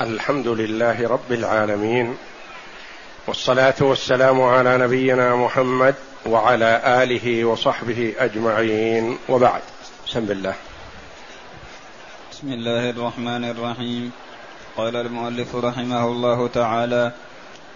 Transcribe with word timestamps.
الحمد 0.00 0.48
لله 0.48 1.08
رب 1.08 1.32
العالمين 1.32 2.16
والصلاة 3.26 3.74
والسلام 3.80 4.42
على 4.42 4.78
نبينا 4.78 5.36
محمد 5.36 5.94
وعلى 6.26 6.82
آله 7.02 7.44
وصحبه 7.44 8.14
أجمعين 8.18 9.18
وبعد. 9.28 9.62
بسم 10.06 10.18
الله. 10.18 10.54
بسم 12.32 12.48
الله 12.52 12.90
الرحمن 12.90 13.44
الرحيم. 13.44 14.12
قال 14.76 14.96
المؤلف 14.96 15.56
رحمه 15.56 16.06
الله 16.06 16.48
تعالى 16.48 17.12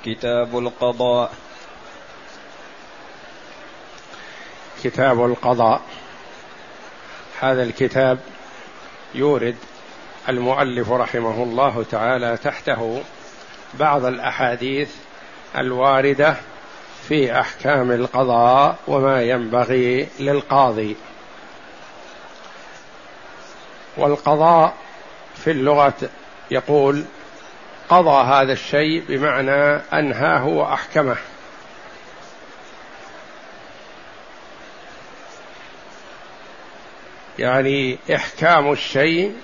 كتاب 0.04 0.58
القضاء. 0.58 1.32
كتاب 4.84 5.24
القضاء. 5.24 5.82
هذا 7.40 7.62
الكتاب 7.62 8.18
يورد 9.14 9.56
المؤلف 10.28 10.90
رحمه 10.90 11.42
الله 11.42 11.84
تعالى 11.90 12.36
تحته 12.36 13.02
بعض 13.74 14.04
الأحاديث 14.04 14.90
الواردة 15.58 16.36
في 17.08 17.40
أحكام 17.40 17.92
القضاء 17.92 18.76
وما 18.86 19.22
ينبغي 19.22 20.08
للقاضي. 20.20 20.96
والقضاء 23.96 24.74
في 25.36 25.50
اللغة 25.50 25.94
يقول 26.50 27.04
قضى 27.88 28.24
هذا 28.24 28.52
الشيء 28.52 29.04
بمعنى 29.08 29.80
أنهاه 29.92 30.46
وأحكمه. 30.46 31.16
يعني 37.38 37.98
إحكام 38.14 38.72
الشيء 38.72 39.36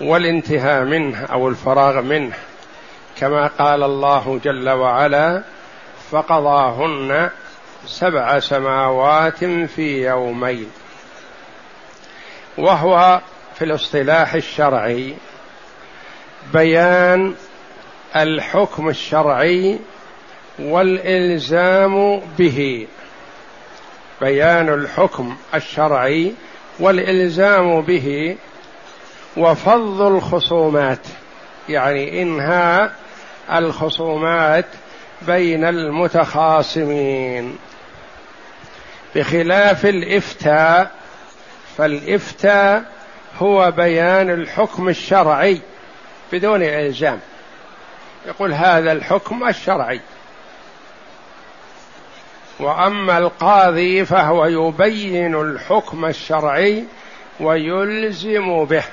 والانتهاء 0.00 0.84
منه 0.84 1.24
أو 1.24 1.48
الفراغ 1.48 2.00
منه. 2.00 2.34
كما 3.18 3.46
قال 3.46 3.82
الله 3.82 4.40
جل 4.44 4.70
وعلا 4.70 5.42
فقضاهن 6.10 7.30
سبع 7.86 8.38
سماوات 8.38 9.44
في 9.44 10.06
يومين. 10.06 10.70
وهو 12.58 13.20
في 13.54 13.64
الاصطلاح 13.64 14.34
الشرعي 14.34 15.14
بيان 16.52 17.34
الحكم 18.16 18.88
الشرعي 18.88 19.78
والإلزام 20.58 22.22
به. 22.38 22.86
بيان 24.20 24.68
الحكم 24.68 25.36
الشرعي 25.54 26.32
والإلزام 26.80 27.80
به 27.80 28.36
وفض 29.36 30.00
الخصومات. 30.00 31.06
يعني 31.68 32.22
إنهاء 32.22 32.92
الخصومات 33.52 34.66
بين 35.22 35.64
المتخاصمين. 35.64 37.58
بخلاف 39.14 39.86
الإفتاء 39.86 40.90
فالإفتاء 41.78 42.84
هو 43.38 43.70
بيان 43.70 44.30
الحكم 44.30 44.88
الشرعي 44.88 45.60
بدون 46.32 46.62
إلزام. 46.62 47.20
يقول 48.26 48.54
هذا 48.54 48.92
الحكم 48.92 49.48
الشرعي. 49.48 50.00
وأما 52.60 53.18
القاضي 53.18 54.04
فهو 54.04 54.46
يبين 54.46 55.34
الحكم 55.34 56.04
الشرعي 56.04 56.84
ويلزم 57.40 58.64
به. 58.64 58.84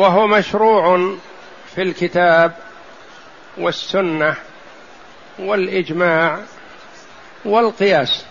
وهو 0.00 0.26
مشروع 0.26 1.14
في 1.74 1.82
الكتاب 1.82 2.52
والسنة 3.58 4.34
والإجماع 5.38 6.38
والقياس. 7.44 8.24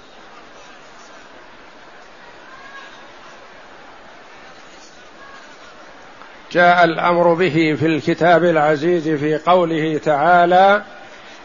جاء 6.51 6.83
الأمر 6.83 7.33
به 7.33 7.75
في 7.79 7.85
الكتاب 7.85 8.43
العزيز 8.43 9.09
في 9.09 9.37
قوله 9.37 9.97
تعالى 9.97 10.83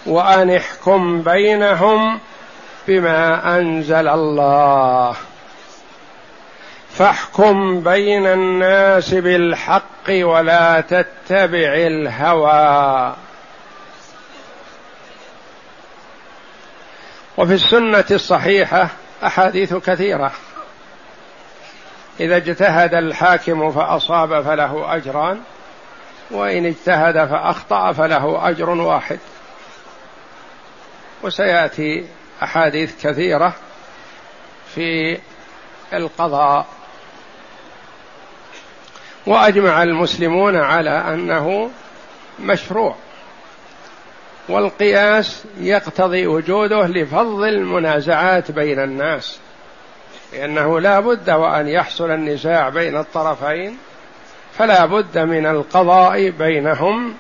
وأن 0.06 0.50
احكم 0.50 1.22
بينهم 1.22 2.20
بما 2.88 3.58
أنزل 3.58 4.08
الله 4.08 5.16
فاحكم 6.98 7.80
بين 7.80 8.26
الناس 8.26 9.14
بالحق 9.14 10.10
ولا 10.10 10.80
تتبع 10.80 11.74
الهوى. 11.74 13.16
وفي 17.36 17.54
السنة 17.54 18.04
الصحيحة 18.10 18.88
أحاديث 19.24 19.74
كثيرة. 19.74 20.32
إذا 22.20 22.36
اجتهد 22.36 22.94
الحاكم 22.94 23.70
فأصاب 23.70 24.42
فله 24.42 24.96
أجران 24.96 25.40
وإن 26.30 26.66
اجتهد 26.66 27.28
فأخطأ 27.28 27.92
فله 27.92 28.48
أجر 28.48 28.70
واحد. 28.70 29.18
وسيأتي 31.22 32.06
أحاديث 32.42 33.06
كثيرة 33.06 33.54
في 34.74 35.18
القضاء. 35.92 36.66
وأجمع 39.26 39.82
المسلمون 39.82 40.56
على 40.56 40.90
أنه 40.90 41.70
مشروع. 42.40 42.96
والقياس 44.48 45.44
يقتضي 45.60 46.26
وجوده 46.26 46.86
لفض 46.86 47.42
المنازعات 47.42 48.50
بين 48.50 48.80
الناس 48.80 49.38
لأنه 50.32 50.80
لا 50.80 51.00
بد 51.00 51.30
وأن 51.30 51.68
يحصل 51.68 52.10
النزاع 52.10 52.68
بين 52.68 52.96
الطرفين 52.96 53.78
فلا 54.58 54.86
بد 54.86 55.18
من 55.18 55.46
القضاء 55.46 56.30
بينهم 56.30 57.14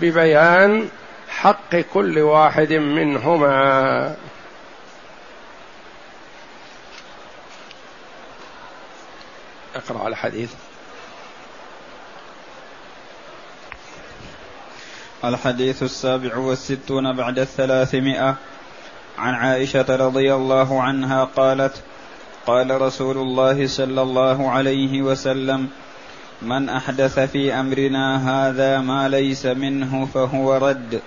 ببيان 0.00 0.88
حق 1.28 1.76
كل 1.76 2.18
واحد 2.18 2.72
منهما. 2.72 4.16
أقرأ 9.74 10.08
الحديث 10.08 10.52
الحديث 15.24 15.82
السابع 15.82 16.36
والستون 16.36 17.16
بعد 17.16 17.38
الثلاثمائة. 17.38 18.36
عن 19.18 19.34
عائشة 19.34 19.96
رضي 19.96 20.34
الله 20.34 20.82
عنها 20.82 21.24
قالت 21.24 21.82
قال 22.46 22.80
رسول 22.80 23.16
الله 23.16 23.66
صلى 23.66 24.02
الله 24.02 24.50
عليه 24.50 25.02
وسلم 25.02 25.68
من 26.42 26.68
أحدث 26.68 27.18
في 27.18 27.54
أمرنا 27.54 28.06
هذا 28.30 28.80
ما 28.80 29.08
ليس 29.08 29.46
منه 29.46 30.06
فهو 30.06 30.56
رد. 30.56 31.00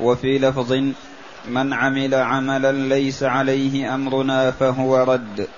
وفي 0.00 0.38
لفظ 0.38 0.72
من 1.48 1.72
عمل 1.72 2.14
عملا 2.14 2.72
ليس 2.72 3.22
عليه 3.22 3.94
أمرنا 3.94 4.50
فهو 4.50 5.02
رد. 5.02 5.48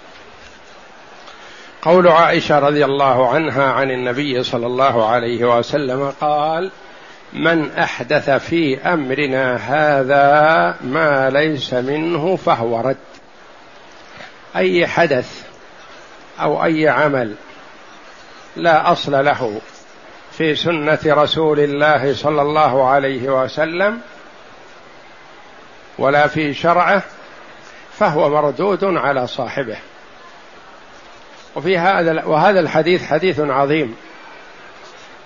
قول 1.86 2.08
عائشة 2.08 2.58
رضي 2.58 2.84
الله 2.84 3.28
عنها 3.28 3.72
عن 3.72 3.90
النبي 3.90 4.42
صلى 4.42 4.66
الله 4.66 5.08
عليه 5.08 5.58
وسلم 5.58 6.12
قال 6.20 6.70
من 7.32 7.70
أحدث 7.78 8.30
في 8.30 8.78
أمرنا 8.78 9.56
هذا 9.56 10.76
ما 10.80 11.30
ليس 11.30 11.74
منه 11.74 12.36
فهو 12.36 12.80
رد. 12.80 12.96
أي 14.56 14.86
حدث 14.86 15.46
أو 16.40 16.64
أي 16.64 16.88
عمل 16.88 17.34
لا 18.56 18.92
أصل 18.92 19.24
له 19.24 19.60
في 20.32 20.54
سنة 20.54 20.98
رسول 21.06 21.60
الله 21.60 22.14
صلى 22.14 22.42
الله 22.42 22.88
عليه 22.88 23.42
وسلم 23.42 24.00
ولا 25.98 26.26
في 26.26 26.54
شرعه 26.54 27.02
فهو 27.92 28.28
مردود 28.28 28.84
على 28.84 29.26
صاحبه. 29.26 29.76
وفي 31.56 31.78
هذا 31.78 32.24
وهذا 32.24 32.60
الحديث 32.60 33.04
حديث 33.04 33.40
عظيم. 33.40 33.96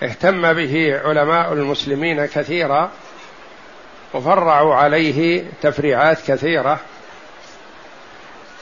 اهتم 0.02 0.52
به 0.52 1.00
علماء 1.04 1.52
المسلمين 1.52 2.26
كثيرا 2.26 2.90
وفرعوا 4.14 4.74
عليه 4.74 5.44
تفريعات 5.62 6.18
كثيرة 6.26 6.80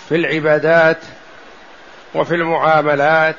في 0.09 0.15
العبادات 0.15 0.99
وفي 2.15 2.35
المعاملات 2.35 3.37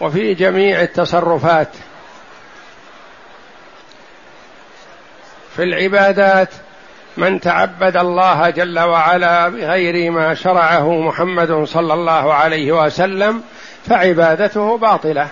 وفي 0.00 0.34
جميع 0.34 0.82
التصرفات 0.82 1.68
في 5.56 5.62
العبادات 5.62 6.48
من 7.16 7.40
تعبد 7.40 7.96
الله 7.96 8.50
جل 8.50 8.78
وعلا 8.78 9.48
بغير 9.48 10.10
ما 10.10 10.34
شرعه 10.34 11.00
محمد 11.00 11.64
صلى 11.64 11.94
الله 11.94 12.34
عليه 12.34 12.72
وسلم 12.72 13.42
فعبادته 13.88 14.78
باطلة 14.78 15.28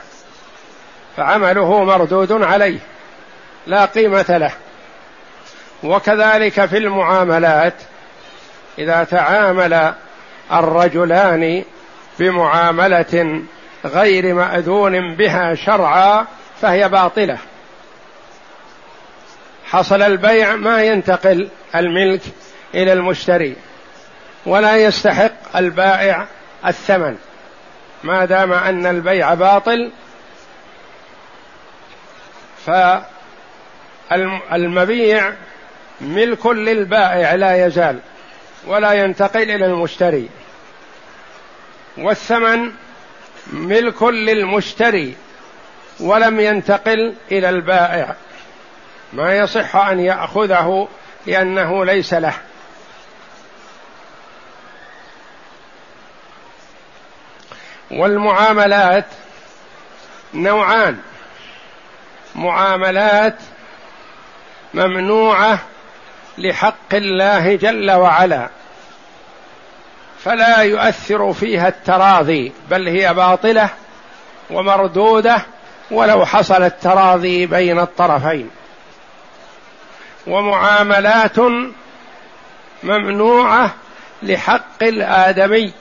فعمله 1.17 1.85
مردود 1.85 2.43
عليه 2.43 2.79
لا 3.67 3.85
قيمة 3.85 4.25
له. 4.29 4.53
وكذلك 5.83 6.65
في 6.67 6.79
المعاملات 6.79 7.75
إذا 8.79 9.05
تعامل 9.05 9.95
الرجلان 10.53 11.65
بمعاملة 12.19 13.43
غير 13.85 14.35
مأذون 14.35 15.15
بها 15.15 15.55
شرعا 15.55 16.27
فهي 16.61 16.89
باطلة. 16.89 17.39
حصل 19.65 20.03
البيع 20.03 20.57
ما 20.57 20.83
ينتقل 20.83 21.49
الملك 21.75 22.21
إلى 22.75 22.93
المشتري 22.93 23.57
ولا 24.47 24.77
يستحق 24.77 25.57
البائع 25.57 26.27
الثمن. 26.67 27.17
ما 28.05 28.25
دام 28.25 28.53
أن 28.53 28.87
البيع 28.87 29.35
باطل 29.35 29.91
فالمبيع 34.11 35.33
ملك 36.01 36.47
للبائع 36.47 37.35
لا 37.35 37.67
يزال 37.67 38.01
ولا 38.67 38.93
ينتقل 38.93 39.51
إلى 39.51 39.67
المشتري. 39.67 40.29
والثمن 41.99 42.73
ملك 43.53 44.03
للمشتري 44.03 45.15
ولم 46.01 46.41
ينتقل 46.41 47.15
إلى 47.33 47.49
البائع. 47.49 48.15
ما 49.13 49.37
يصح 49.37 49.77
أن 49.77 50.01
يأخذه 50.01 50.89
لأنه 51.27 51.85
ليس 51.85 52.15
له. 52.15 52.35
والمعاملات 57.91 59.05
نوعان. 60.35 60.99
معاملات 62.35 63.37
ممنوعة 64.75 65.59
لحق 66.39 66.95
الله 66.95 67.57
جل 67.57 67.91
وعلا. 67.91 68.49
فلا 70.25 70.63
يؤثر 70.63 71.33
فيها 71.33 71.69
التراضي 71.69 72.53
بل 72.71 72.89
هي 72.89 73.15
باطلة 73.15 73.69
ومردودة 74.51 75.43
ولو 75.91 76.27
حصل 76.27 76.63
التراضي 76.63 77.47
بين 77.47 77.81
الطرفين. 77.81 78.51
ومعاملات 80.27 81.39
ممنوعة 82.83 83.71
لحق 84.23 84.83
الآدمي. 84.83 85.73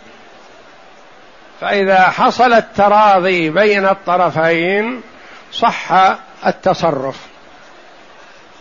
فإذا 1.61 2.09
حصل 2.09 2.53
التراضي 2.53 3.49
بين 3.49 3.85
الطرفين 3.85 5.01
صح 5.53 5.91
التصرف. 6.45 7.17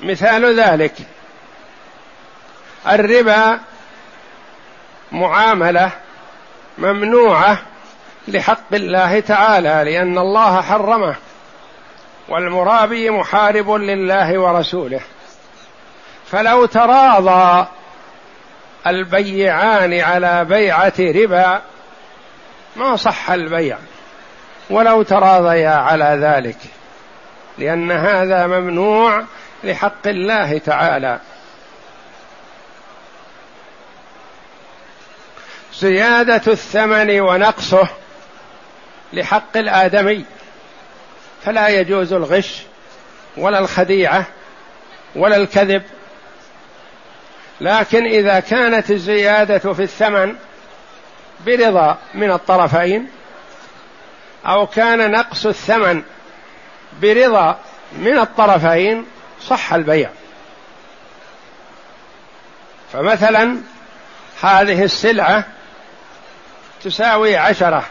مثال 0.02 0.60
ذلك 0.60 0.94
الربا 2.88 3.60
معاملة 5.12 5.90
ممنوعة 6.78 7.58
لحق 8.28 8.74
الله 8.74 9.20
تعالى 9.20 9.90
لأن 9.90 10.18
الله 10.18 10.60
حرمه 10.60 11.16
والمرابي 12.28 13.10
محارب 13.10 13.70
لله 13.70 14.38
ورسوله. 14.38 15.00
فلو 16.32 16.66
تراضى 16.66 17.66
البيعان 18.86 20.00
على 20.00 20.44
بيعة 20.44 20.92
ربا 20.98 21.62
ما 22.76 22.96
صح 22.96 23.30
البيع. 23.30 23.78
ولو 24.70 25.02
تراضيا 25.02 25.70
على 25.70 26.18
ذلك 26.20 26.56
لأن 27.58 27.90
هذا 27.90 28.46
ممنوع 28.46 29.24
لحق 29.64 30.06
الله 30.06 30.58
تعالى. 30.58 31.20
زيادة 35.74 36.52
الثمن 36.52 37.20
ونقصه 37.20 37.88
لحق 39.12 39.56
الآدمي 39.56 40.24
فلا 41.44 41.68
يجوز 41.68 42.12
الغش 42.12 42.62
ولا 43.36 43.58
الخديعة 43.58 44.26
ولا 45.16 45.36
الكذب. 45.36 45.82
لكن 47.62 48.04
إذا 48.04 48.40
كانت 48.40 48.90
الزيادة 48.90 49.72
في 49.72 49.82
الثمن 49.82 50.34
برضا 51.46 51.98
من 52.14 52.30
الطرفين 52.30 53.08
أو 54.46 54.66
كان 54.66 55.10
نقص 55.10 55.46
الثمن 55.46 56.02
برضا 57.02 57.58
من 57.92 58.18
الطرفين 58.18 59.06
صح 59.46 59.72
البيع. 59.72 60.10
فمثلا 62.92 63.56
هذه 64.42 64.84
السلعة 64.84 65.44
تساوي 66.84 67.36
عشرة. 67.36 67.84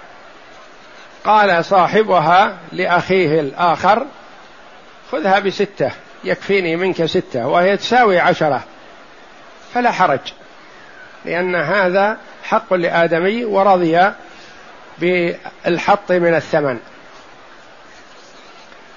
قال 1.26 1.66
صاحبها 1.66 2.58
لأخيه 2.72 3.40
الآخر 3.40 4.06
خذها 5.12 5.40
بستة 5.40 5.92
يكفيني 6.24 6.76
منك 6.76 7.06
ستة 7.06 7.48
وهي 7.48 7.78
تساوي 7.78 8.20
عشرة. 8.20 8.64
فلا 9.74 9.92
حرج 9.92 10.20
لأن 11.26 11.56
هذا 11.56 12.18
حق 12.44 12.74
لآدمي 12.74 13.46
ورضي 13.46 14.12
بالحط 14.98 16.12
من 16.12 16.36
الثمن. 16.36 16.80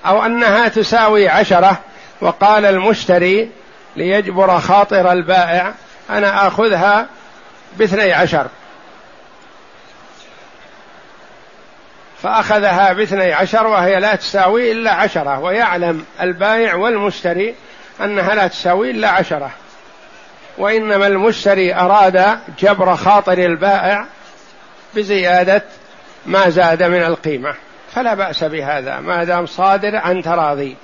أو 0.06 0.26
أنها 0.26 0.68
تساوي 0.68 1.28
عشرة 1.28 1.78
وقال 2.20 2.64
المشتري 2.64 3.50
ليجبر 3.96 4.60
خاطر 4.60 5.12
البائع 5.12 5.74
أنا 6.10 6.46
آخذها 6.46 7.06
باثني 7.76 8.12
عشر. 8.12 8.46
فأخذها 12.22 12.92
باثني 12.92 13.32
عشر 13.32 13.66
وهي 13.66 14.00
لا 14.00 14.14
تساوي 14.14 14.72
إلا 14.72 14.92
عشرة 14.92 15.38
ويعلم 15.38 16.04
البائع 16.20 16.74
والمشتري 16.74 17.54
أنها 18.00 18.34
لا 18.34 18.46
تساوي 18.46 18.90
إلا 18.90 19.08
عشرة. 19.08 19.50
وإنما 20.58 21.06
المشتري 21.06 21.74
أراد 21.74 22.38
جبر 22.58 22.96
خاطر 22.96 23.38
البائع 23.38 24.06
بزيادة 24.94 25.62
ما 26.26 26.48
زاد 26.48 26.82
من 26.82 27.02
القيمة 27.02 27.54
فلا 27.94 28.14
بأس 28.14 28.44
بهذا 28.44 29.00
ما 29.00 29.24
دام 29.24 29.46
صادر 29.46 29.96
عن 29.96 30.22
تراضي. 30.22 30.76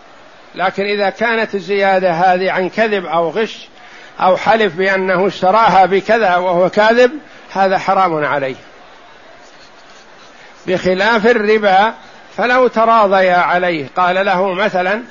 لكن 0.54 0.84
إذا 0.84 1.10
كانت 1.10 1.54
الزيادة 1.54 2.12
هذه 2.12 2.50
عن 2.50 2.68
كذب 2.68 3.06
أو 3.06 3.30
غش 3.30 3.68
أو 4.20 4.36
حلف 4.36 4.74
بأنه 4.74 5.26
اشتراها 5.26 5.86
بكذا 5.86 6.36
وهو 6.36 6.70
كاذب 6.70 7.10
هذا 7.52 7.78
حرام 7.78 8.24
عليه. 8.24 8.56
بخلاف 10.66 11.26
الربا 11.26 11.94
فلو 12.36 12.66
تراضيا 12.66 13.36
عليه 13.36 13.86
قال 13.96 14.26
له 14.26 14.52
مثلا 14.52 15.02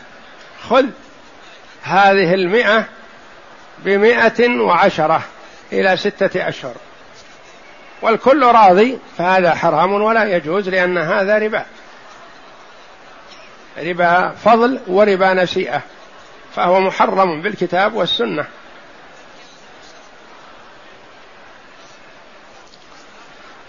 خذ 0.70 0.86
هذه 1.84 2.34
المئة 2.34 2.86
بمائة 3.86 4.50
وعشرة 4.50 5.24
إلى 5.72 5.98
ستة 5.98 6.48
أشهر. 6.50 6.74
والكل 8.02 8.44
راضي 8.44 9.00
فهذا 9.18 9.56
حرام 9.56 9.94
ولا 9.94 10.36
يجوز 10.36 10.70
لأن 10.70 10.98
هذا 10.98 11.38
ربا. 11.38 11.66
ربا 13.78 14.30
فضل 14.30 14.80
وربا 14.88 15.34
نسيئة 15.34 15.82
فهو 16.56 16.80
محرم 16.80 17.42
بالكتاب 17.42 17.94
والسنة. 17.94 18.46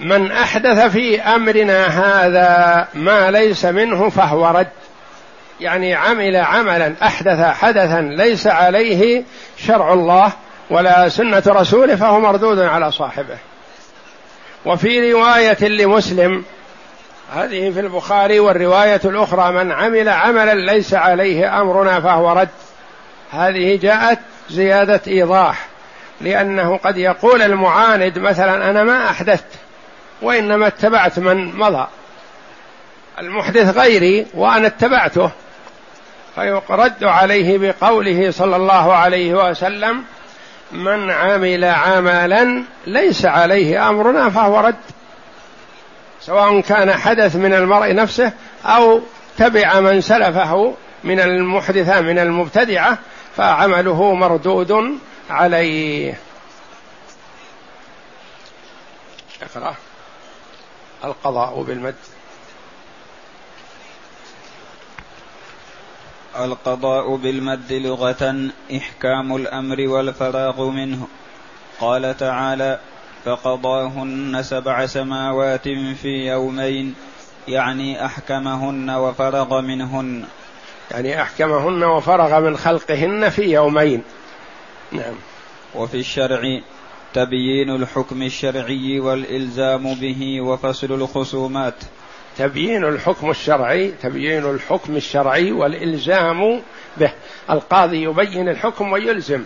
من 0.00 0.32
أحدث 0.32 0.92
في 0.92 1.20
أمرنا 1.20 1.86
هذا 1.86 2.88
ما 2.94 3.30
ليس 3.30 3.64
منه 3.64 4.10
فهو 4.10 4.46
رد. 4.46 4.68
يعني 5.60 5.94
عمل 5.94 6.36
عملا 6.36 6.94
أحدث 7.02 7.40
حدثا 7.40 8.00
ليس 8.00 8.46
عليه 8.46 9.24
شرع 9.56 9.92
الله 9.92 10.32
ولا 10.70 11.08
سنة 11.08 11.42
رسوله 11.46 11.96
فهو 11.96 12.20
مردود 12.20 12.58
على 12.58 12.92
صاحبه. 12.92 13.38
وفي 14.66 15.12
رواية 15.12 15.68
لمسلم 15.68 16.44
هذه 17.34 17.70
في 17.70 17.80
البخاري 17.80 18.40
والرواية 18.40 19.00
الأخرى 19.04 19.52
من 19.52 19.72
عمل 19.72 20.08
عملا 20.08 20.54
ليس 20.54 20.94
عليه 20.94 21.60
أمرنا 21.60 22.00
فهو 22.00 22.32
رد. 22.32 22.48
هذه 23.32 23.76
جاءت 23.76 24.18
زيادة 24.50 25.00
إيضاح 25.06 25.66
لأنه 26.20 26.76
قد 26.76 26.96
يقول 26.96 27.42
المعاند 27.42 28.18
مثلا 28.18 28.70
أنا 28.70 28.84
ما 28.84 29.10
أحدثت 29.10 29.44
وإنما 30.22 30.66
اتبعت 30.66 31.18
من 31.18 31.56
مضى. 31.56 31.86
المحدث 33.18 33.76
غيري 33.76 34.26
وأنا 34.34 34.66
اتبعته. 34.66 35.30
فيرد 36.34 37.04
عليه 37.04 37.58
بقوله 37.58 38.30
صلى 38.30 38.56
الله 38.56 38.92
عليه 38.92 39.34
وسلم 39.34 40.04
من 40.72 41.10
عمل 41.10 41.64
عملا 41.64 42.64
ليس 42.86 43.24
عليه 43.26 43.88
أمرنا 43.88 44.30
فهو 44.30 44.60
رد. 44.60 44.76
سواء 46.20 46.60
كان 46.60 46.92
حدث 46.92 47.36
من 47.36 47.54
المرء 47.54 47.94
نفسه 47.94 48.32
أو 48.64 49.00
تبع 49.38 49.80
من 49.80 50.00
سلفه 50.00 50.74
من 51.04 51.20
المحدثة 51.20 52.00
من 52.00 52.18
المبتدعة 52.18 52.98
فعمله 53.36 54.14
مردود 54.14 54.98
عليه. 55.30 56.18
اقرأ 59.42 59.74
القضاء 61.04 61.62
بالمد. 61.62 61.94
القضاء 66.44 67.16
بالمد 67.16 67.72
لغة 67.72 68.50
إحكام 68.76 69.36
الأمر 69.36 69.88
والفراغ 69.88 70.70
منه. 70.70 71.08
قال 71.80 72.16
تعالى 72.16 72.80
فقضاهن 73.24 74.42
سبع 74.42 74.86
سماوات 74.86 75.68
في 76.02 76.28
يومين 76.28 76.94
يعني 77.48 78.06
أحكمهن 78.06 78.90
وفرغ 78.90 79.60
منهن. 79.60 80.24
يعني 80.90 81.22
أحكمهن 81.22 81.84
وفرغ 81.84 82.40
من 82.40 82.56
خلقهن 82.56 83.28
في 83.28 83.42
يومين. 83.42 84.02
نعم. 84.92 85.14
وفي 85.74 85.96
الشرع 85.96 86.60
تبيين 87.14 87.70
الحكم 87.70 88.22
الشرعي 88.22 89.00
والإلزام 89.00 89.94
به 89.94 90.40
وفصل 90.40 90.92
الخصومات. 90.92 91.74
تبيين 92.38 92.84
الحكم 92.84 93.30
الشرعي 93.30 93.92
تبيين 94.02 94.50
الحكم 94.50 94.96
الشرعي 94.96 95.52
والإلزام 95.52 96.62
به. 96.96 97.12
القاضي 97.50 98.02
يبين 98.02 98.48
الحكم 98.48 98.92
ويلزم. 98.92 99.44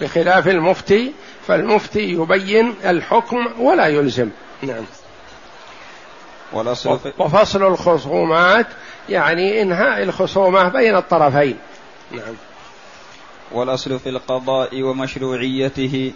بخلاف 0.00 0.48
المفتي 0.48 1.12
فالمفتي 1.46 2.12
يبين 2.12 2.74
الحكم 2.84 3.60
ولا 3.60 3.86
يلزم. 3.86 4.30
نعم. 4.62 4.84
وفصل 7.18 7.62
الخصومات 7.62 8.66
يعني 9.08 9.62
إنهاء 9.62 10.02
الخصومة 10.02 10.68
بين 10.68 10.96
الطرفين. 10.96 11.58
نعم. 12.12 12.34
والأصل 13.52 13.98
في 13.98 14.08
القضاء 14.08 14.82
ومشروعيته 14.82 16.12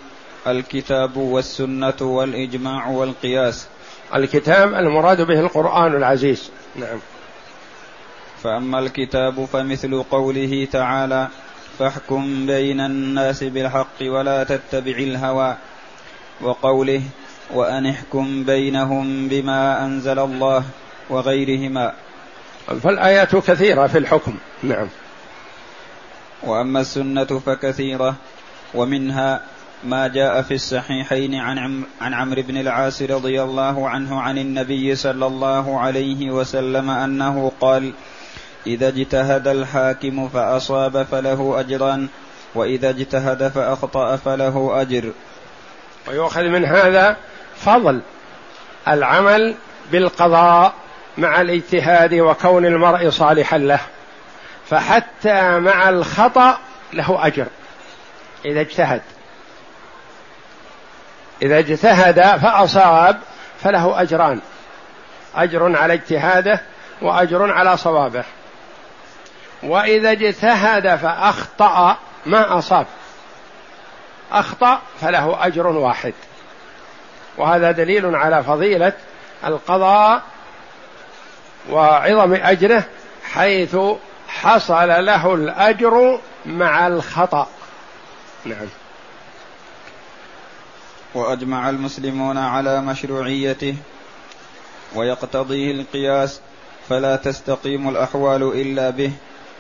الكتاب 0.47 1.17
والسنة 1.17 1.95
والإجماع 2.01 2.89
والقياس. 2.89 3.69
الكتاب 4.15 4.75
المراد 4.75 5.21
به 5.21 5.41
القرآن 5.41 5.95
العزيز. 5.95 6.51
نعم. 6.77 6.99
فأما 8.43 8.79
الكتاب 8.79 9.45
فمثل 9.45 10.03
قوله 10.03 10.69
تعالى 10.73 11.29
فاحكم 11.79 12.47
بين 12.47 12.81
الناس 12.81 13.45
بالحق 13.45 14.03
ولا 14.03 14.45
تتبع 14.45 14.99
الهوى 14.99 15.57
وقوله 16.41 17.03
وأن 17.55 17.87
احكم 17.87 18.45
بينهم 18.45 19.29
بما 19.29 19.85
أنزل 19.85 20.19
الله 20.19 20.65
وغيرهما. 21.11 21.93
فالآيات 22.83 23.37
كثيرة 23.37 23.87
في 23.87 23.99
الحكم. 23.99 24.35
نعم. 24.63 24.89
وأما 26.43 26.81
السنة 26.81 27.25
فكثيرة 27.25 28.15
ومنها 28.75 29.43
ما 29.85 30.09
جاء 30.09 30.43
في 30.43 30.55
الصحيحين 30.55 31.35
عن 31.35 31.59
عم 31.59 31.85
عن 32.01 32.15
عمرو 32.15 32.43
بن 32.43 32.57
العاص 32.57 33.03
رضي 33.03 33.43
الله 33.43 33.89
عنه 33.89 34.21
عن 34.21 34.39
النبي 34.39 34.95
صلى 34.95 35.27
الله 35.27 35.81
عليه 35.81 36.31
وسلم 36.31 36.91
أنه 36.91 37.53
قال 37.61 37.93
إذا 38.67 38.89
اجتهد 38.89 39.49
الحاكم 39.49 40.29
فأصاب 40.29 41.03
فله 41.03 41.61
أجران 41.61 42.09
وإذا 42.55 42.91
اجتهد 42.91 43.49
فأخطأ 43.49 44.17
فله 44.17 44.81
أجر. 44.81 45.13
ويؤخذ 46.09 46.43
من 46.43 46.65
هذا 46.65 47.17
فضل 47.57 48.01
العمل 48.89 49.55
بالقضاء 49.93 50.75
مع 51.19 51.41
الاجتهاد 51.41 52.15
وكون 52.15 52.67
المرء 52.67 53.11
صالحا 53.11 53.59
له 53.59 53.81
فحتى 54.67 55.59
مع 55.59 55.89
الخطأ 55.89 56.59
له 56.93 57.27
أجر 57.27 57.47
إذا 58.45 58.61
اجتهد. 58.61 59.03
إذا 61.43 61.59
اجتهد 61.59 62.21
فأصاب 62.21 63.21
فله 63.63 64.03
أجران. 64.03 64.41
أجر 65.35 65.77
على 65.77 65.93
اجتهاده 65.93 66.61
وأجر 67.03 67.53
على 67.53 67.77
صوابه. 67.77 68.25
وإذا 69.63 70.13
اجتهد 70.13 70.97
فأخطأ 70.97 71.97
ما 72.27 72.59
أصاب. 72.59 72.87
أخطأ 74.33 74.81
فله 75.01 75.47
أجر 75.47 75.67
واحد. 75.67 76.15
وهذا 77.39 77.71
دليل 77.71 78.17
على 78.17 78.45
فضيلة 78.45 78.93
القضاء 79.47 80.23
وعظم 81.71 82.35
أجره 82.35 82.85
حيث 83.33 83.77
حصل 84.29 85.05
له 85.05 85.35
الأجر 85.35 86.21
مع 86.47 86.87
الخطأ. 86.87 87.49
نعم. 88.45 88.69
وأجمع 91.15 91.71
المسلمون 91.71 92.39
على 92.39 92.81
مشروعيته 92.81 93.75
ويقتضيه 94.95 95.71
القياس 95.71 96.41
فلا 96.89 97.17
تستقيم 97.17 97.89
الأحوال 97.89 98.43
إلا 98.43 98.91
به 98.91 99.13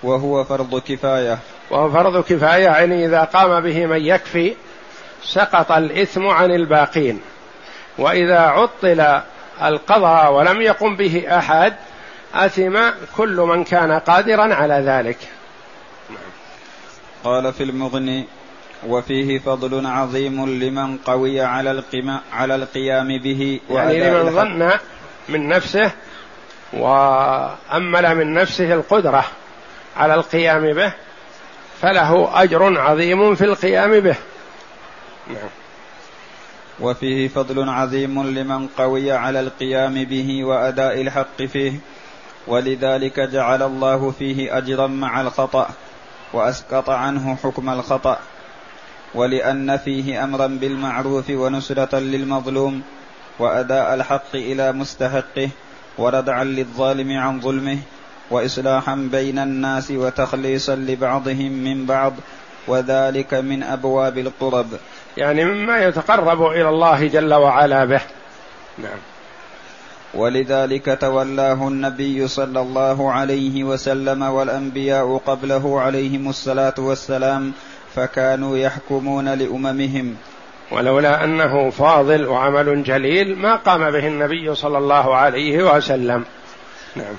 وهو 0.03 0.45
فرض 0.45 0.81
كفاية. 0.81 1.39
وهو 1.71 1.91
فرض 1.91 2.25
كفاية 2.25 2.65
يعني 2.65 3.07
إذا 3.07 3.25
قام 3.25 3.61
به 3.61 3.87
من 3.87 4.05
يكفي 4.05 4.55
سقط 5.25 5.73
الإثم 5.73 6.27
عن 6.27 6.51
الباقين. 6.51 7.21
وإذا 7.99 8.41
عطل 8.41 9.21
القضاء 9.63 10.33
ولم 10.33 10.61
يقم 10.61 10.97
به 10.97 11.39
أحد 11.39 11.75
أثم 12.35 12.79
كل 13.17 13.37
من 13.37 13.65
كان 13.65 13.93
قادرا 13.93 14.55
على 14.55 14.75
ذلك. 14.75 15.19
قال 17.25 17.53
في 17.53 17.63
المغني 17.63 18.27
وفيه 18.87 19.39
فضل 19.39 19.87
عظيم 19.87 20.47
لمن 20.47 20.97
قوي 20.97 21.41
على 21.41 21.71
القيام 21.71 22.21
على 22.33 22.55
القيام 22.55 23.19
به 23.19 23.61
يعني 23.71 24.11
لمن 24.11 24.31
ظن 24.31 24.71
من 25.29 25.49
نفسه 25.49 25.91
وأمل 26.73 28.15
من 28.15 28.35
نفسه 28.35 28.75
القدرة 28.75 29.25
على 29.97 30.15
القيام 30.15 30.73
به 30.73 30.93
فله 31.83 32.43
أجر 32.43 32.81
عظيم 32.81 33.35
في 33.35 33.45
القيام 33.45 34.01
به. 34.01 34.17
نعم. 35.29 35.49
وفيه 36.81 37.29
فضل 37.29 37.69
عظيم 37.69 38.23
لمن 38.23 38.67
قوي 38.67 39.13
على 39.13 39.41
القيام 39.41 40.05
به 40.05 40.45
وأداء 40.45 41.01
الحق 41.01 41.43
فيه 41.43 41.73
ولذلك 42.47 43.21
جعل 43.21 43.63
الله 43.63 44.11
فيه 44.11 44.59
أجرا 44.59 44.87
مع 44.87 45.21
الخطأ 45.21 45.71
وأسقط 46.33 46.91
عنه 46.91 47.37
حكم 47.37 47.71
الخطأ. 47.71 48.19
ولأن 49.15 49.77
فيه 49.77 50.25
أمرا 50.25 50.47
بالمعروف 50.47 51.31
ونصرة 51.31 51.99
للمظلوم 51.99 52.83
وأداء 53.39 53.95
الحق 53.95 54.35
إلى 54.35 54.73
مستحقه 54.73 55.49
وردعا 55.99 56.45
للظالم 56.45 57.19
عن 57.19 57.41
ظلمه 57.41 57.79
وإصلاحا 58.31 58.95
بين 58.95 59.39
الناس 59.39 59.91
وتخليصا 59.91 60.75
لبعضهم 60.75 61.53
من 61.53 61.87
بعض 61.87 62.13
وذلك 62.69 63.35
من 63.35 63.63
أبواب 63.63 64.19
القرب. 64.19 64.67
يعني 65.17 65.45
مما 65.45 65.85
يتقرب 65.85 66.43
إلى 66.43 66.69
الله 66.69 67.07
جل 67.07 67.35
وعلا 67.35 67.85
به. 67.85 68.01
نعم. 68.79 68.99
ولذلك 70.15 70.99
تولاه 71.01 71.69
النبي 71.69 72.29
صلى 72.29 72.61
الله 72.61 73.13
عليه 73.13 73.65
وسلم 73.65 74.23
والأنبياء 74.23 75.17
قبله 75.27 75.81
عليهم 75.81 76.29
الصلاة 76.29 76.75
والسلام 76.79 77.53
فكانوا 77.95 78.59
يحكمون 78.59 79.29
لأممهم. 79.29 80.17
ولولا 80.73 81.25
أنه 81.25 81.71
فاضل 81.71 82.27
وعمل 82.27 82.83
جليل 82.83 83.39
ما 83.39 83.57
قام 83.57 83.91
به 83.91 84.07
النبي 84.07 84.55
صلى 84.55 84.79
الله 84.79 85.17
عليه 85.17 85.77
وسلم. 85.77 86.25
نعم. 86.97 87.15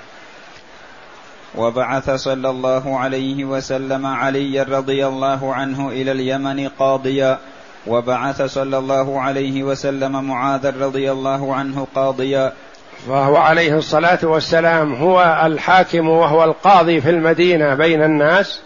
وبعث 1.56 2.10
صلى 2.10 2.50
الله 2.50 3.00
عليه 3.00 3.46
وسلم 3.46 4.06
عليا 4.06 4.64
رضي 4.64 5.08
الله 5.08 5.54
عنه 5.54 5.90
إلى 5.90 6.12
اليمن 6.12 6.68
قاضيا. 6.68 7.38
وبعث 7.88 8.42
صلى 8.42 8.78
الله 8.78 9.22
عليه 9.22 9.64
وسلم 9.64 10.24
معاذا 10.24 10.74
رضي 10.80 11.12
الله 11.12 11.56
عنه 11.56 11.88
قاضيا. 11.96 12.54
فهو 13.08 13.38
عليه 13.38 13.78
الصلاة 13.78 14.20
والسلام 14.24 14.94
هو 14.94 15.42
الحاكم 15.46 16.10
وهو 16.10 16.44
القاضي 16.44 17.02
في 17.02 17.10
المدينة 17.10 17.76
بين 17.76 18.04
الناس. 18.04 18.62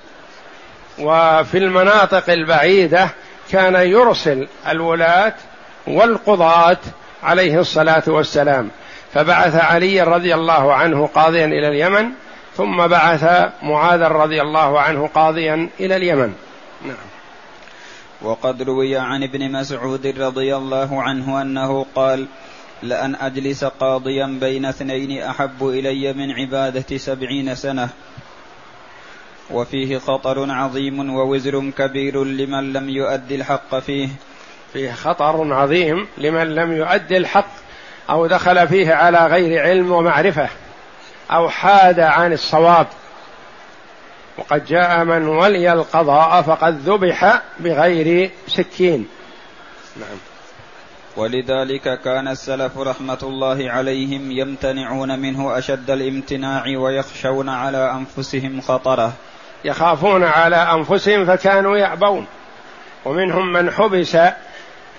وفي 1.00 1.58
المناطق 1.58 2.30
البعيدة 2.30 3.10
كان 3.52 3.76
يرسل 3.76 4.48
الولاة 4.68 5.34
والقضاة 5.88 6.78
عليه 7.24 7.60
الصلاة 7.60 8.04
والسلام. 8.08 8.70
فبعث 9.14 9.56
علي 9.56 10.02
رضي 10.02 10.36
الله 10.36 10.74
عنه 10.74 11.08
قاضيا 11.08 11.46
إلى 11.46 11.68
اليمن 11.68 12.10
ثم 12.58 12.88
بعث 12.88 13.52
معاذ 13.64 14.02
رضي 14.02 14.42
الله 14.42 14.80
عنه 14.80 15.08
قاضيا 15.08 15.70
إلى 15.80 15.96
اليمن. 15.96 16.34
نعم. 16.86 17.16
وقد 18.22 18.62
روي 18.62 18.98
عن 18.98 19.24
ابن 19.24 19.52
مسعود 19.52 20.08
رضي 20.08 20.56
الله 20.56 21.02
عنه 21.04 21.42
أنه 21.42 21.86
قال 21.96 22.26
لأن 22.84 23.16
أجلس 23.16 23.64
قاضيا 23.64 24.38
بين 24.42 24.66
اثنين 24.66 25.22
أحب 25.22 25.68
إلي 25.68 26.14
من 26.14 26.32
عبادة 26.32 26.98
سبعين 26.98 27.56
سنة 27.56 27.90
وفيه 29.52 29.98
خطر 29.98 30.52
عظيم 30.52 31.16
ووزر 31.16 31.72
كبير 31.78 32.24
لمن 32.24 32.74
لم 32.74 32.90
يؤدي 32.90 33.36
الحق 33.36 33.80
فيه. 33.80 34.10
فيه 34.74 34.92
خطر 34.92 35.54
عظيم 35.54 36.08
لمن 36.18 36.56
لم 36.56 36.72
يؤدي 36.72 37.18
الحق 37.18 37.52
أو 38.10 38.28
دخل 38.28 38.68
فيه 38.68 38.94
على 38.94 39.28
غير 39.28 39.62
علم 39.62 39.92
ومعرفة 39.92 40.50
أو 41.32 41.50
حاد 41.50 42.00
عن 42.00 42.34
الصواب. 42.34 42.88
وقد 44.38 44.66
جاء 44.66 45.04
من 45.04 45.28
ولي 45.28 45.74
القضاء 45.74 46.42
فقد 46.42 46.90
ذبح 46.90 47.42
بغير 47.60 48.32
سكين. 48.48 49.08
نعم. 50.00 50.18
ولذلك 51.18 52.02
كان 52.02 52.28
السلف 52.28 52.78
رحمة 52.78 53.18
الله 53.24 53.72
عليهم 53.72 54.32
يمتنعون 54.32 55.20
منه 55.20 55.58
أشد 55.58 55.90
الامتناع 55.90 56.64
ويخشون 56.68 57.50
على 57.50 57.92
أنفسهم 57.92 58.62
خطره. 58.62 59.14
يخافون 59.66 60.24
على 60.24 60.56
أنفسهم 60.56 61.26
فكانوا 61.26 61.78
يعبون 61.78 62.26
ومنهم 63.06 63.54
من 63.54 63.72
حبس 63.72 64.18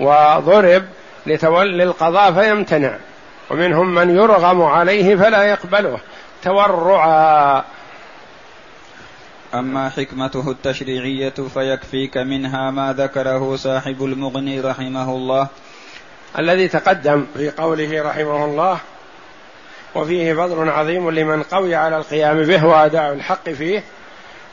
وضرب 0.00 0.85
لتولي 1.26 1.82
القضاء 1.82 2.32
فيمتنع. 2.32 2.96
ومنهم 3.50 3.94
من 3.94 4.16
يرغم 4.16 4.62
عليه 4.62 5.16
فلا 5.16 5.42
يقبله. 5.42 5.99
تورعا 6.42 7.64
أما 9.54 9.88
حكمته 9.88 10.50
التشريعية 10.50 11.35
فيكفيك 11.54 12.16
منها 12.16 12.70
ما 12.70 12.92
ذكره 12.92 13.56
صاحب 13.56 14.04
المغني 14.04 14.61
رحمه 14.61 15.11
الله. 15.11 15.49
الذي 16.38 16.68
تقدم 16.68 17.26
في 17.35 17.50
قوله 17.50 18.02
رحمه 18.02 18.44
الله 18.44 18.78
وفيه 19.94 20.35
فضل 20.35 20.68
عظيم 20.68 21.11
لمن 21.11 21.42
قوي 21.42 21.75
على 21.75 21.96
القيام 21.96 22.42
به 22.42 22.66
وأداء 22.66 23.12
الحق 23.12 23.50
فيه 23.50 23.82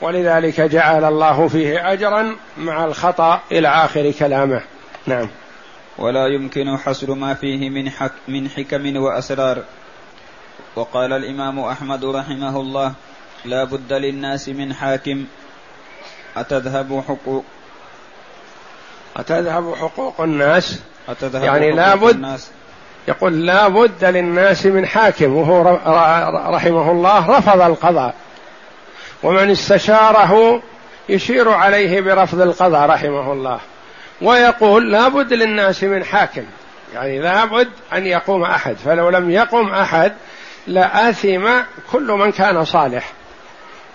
ولذلك 0.04 0.62
جعل 0.62 1.04
الله 1.04 1.48
فيه 1.48 1.94
أجرا 1.94 2.36
مع 2.58 2.86
الخطأ 2.86 3.42
إلى 3.52 3.68
آخر 3.68 4.12
كلامه. 4.12 4.62
نعم. 5.08 5.28
ولا 5.98 6.28
يمكن 6.28 6.78
حصر 6.78 7.14
ما 7.14 7.34
فيه 7.34 7.70
من, 7.70 7.90
حك 7.90 8.12
من 8.28 8.50
حكم 8.50 8.98
وأسرار. 8.98 9.64
وقال 10.76 11.14
الإمام 11.14 11.60
أحمد 11.60 12.06
رحمه 12.06 12.60
الله 12.60 12.94
لا 13.46 13.64
بد 13.64 13.94
للناس 13.94 14.50
من 14.50 14.74
حاكم. 14.74 15.26
أتذهب 16.38 17.04
حقوق 17.08 17.44
أتذهب 19.16 19.76
حقوق 19.76 20.22
الناس؟ 20.22 20.80
أتذهب 21.10 21.44
يعني 21.44 21.72
لا 21.72 21.96
بد 21.96 22.16
الناس. 22.16 22.52
يقول 23.08 23.46
لا 23.46 23.68
بد 23.68 24.06
للناس 24.06 24.66
من 24.66 24.86
حاكم 24.86 25.34
وهو 25.36 25.62
رحمه 26.56 26.92
الله 26.92 27.38
رفض 27.38 27.62
القضاء. 27.62 28.16
ومن 29.24 29.52
استشاره 29.52 30.62
يشير 31.10 31.50
عليه 31.50 32.02
برفض 32.02 32.42
القضاء 32.42 32.90
رحمه 32.90 33.32
الله. 33.34 33.60
ويقول 34.22 34.92
لا 34.92 35.08
بد 35.08 35.34
للناس 35.34 35.84
من 35.84 36.04
حاكم. 36.04 36.46
يعني 36.94 37.20
لا 37.20 37.46
بد 37.46 37.70
أن 37.94 38.08
يقوم 38.08 38.44
أحد. 38.44 38.76
فلو 38.76 39.10
لم 39.10 39.32
يقم 39.32 39.70
أحد 39.70 40.14
لآثم 40.68 41.50
كل 41.92 42.12
من 42.12 42.32
كان 42.32 42.66
صالح. 42.66 43.12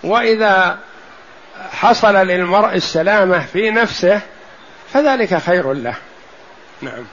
وإذا 0.05 0.79
حصل 1.71 2.15
للمرء 2.15 2.75
السلامة 2.75 3.39
في 3.39 3.71
نفسه 3.71 4.21
فذلك 4.93 5.39
خير 5.39 5.73
له. 5.73 5.95
نعم. 6.83 7.05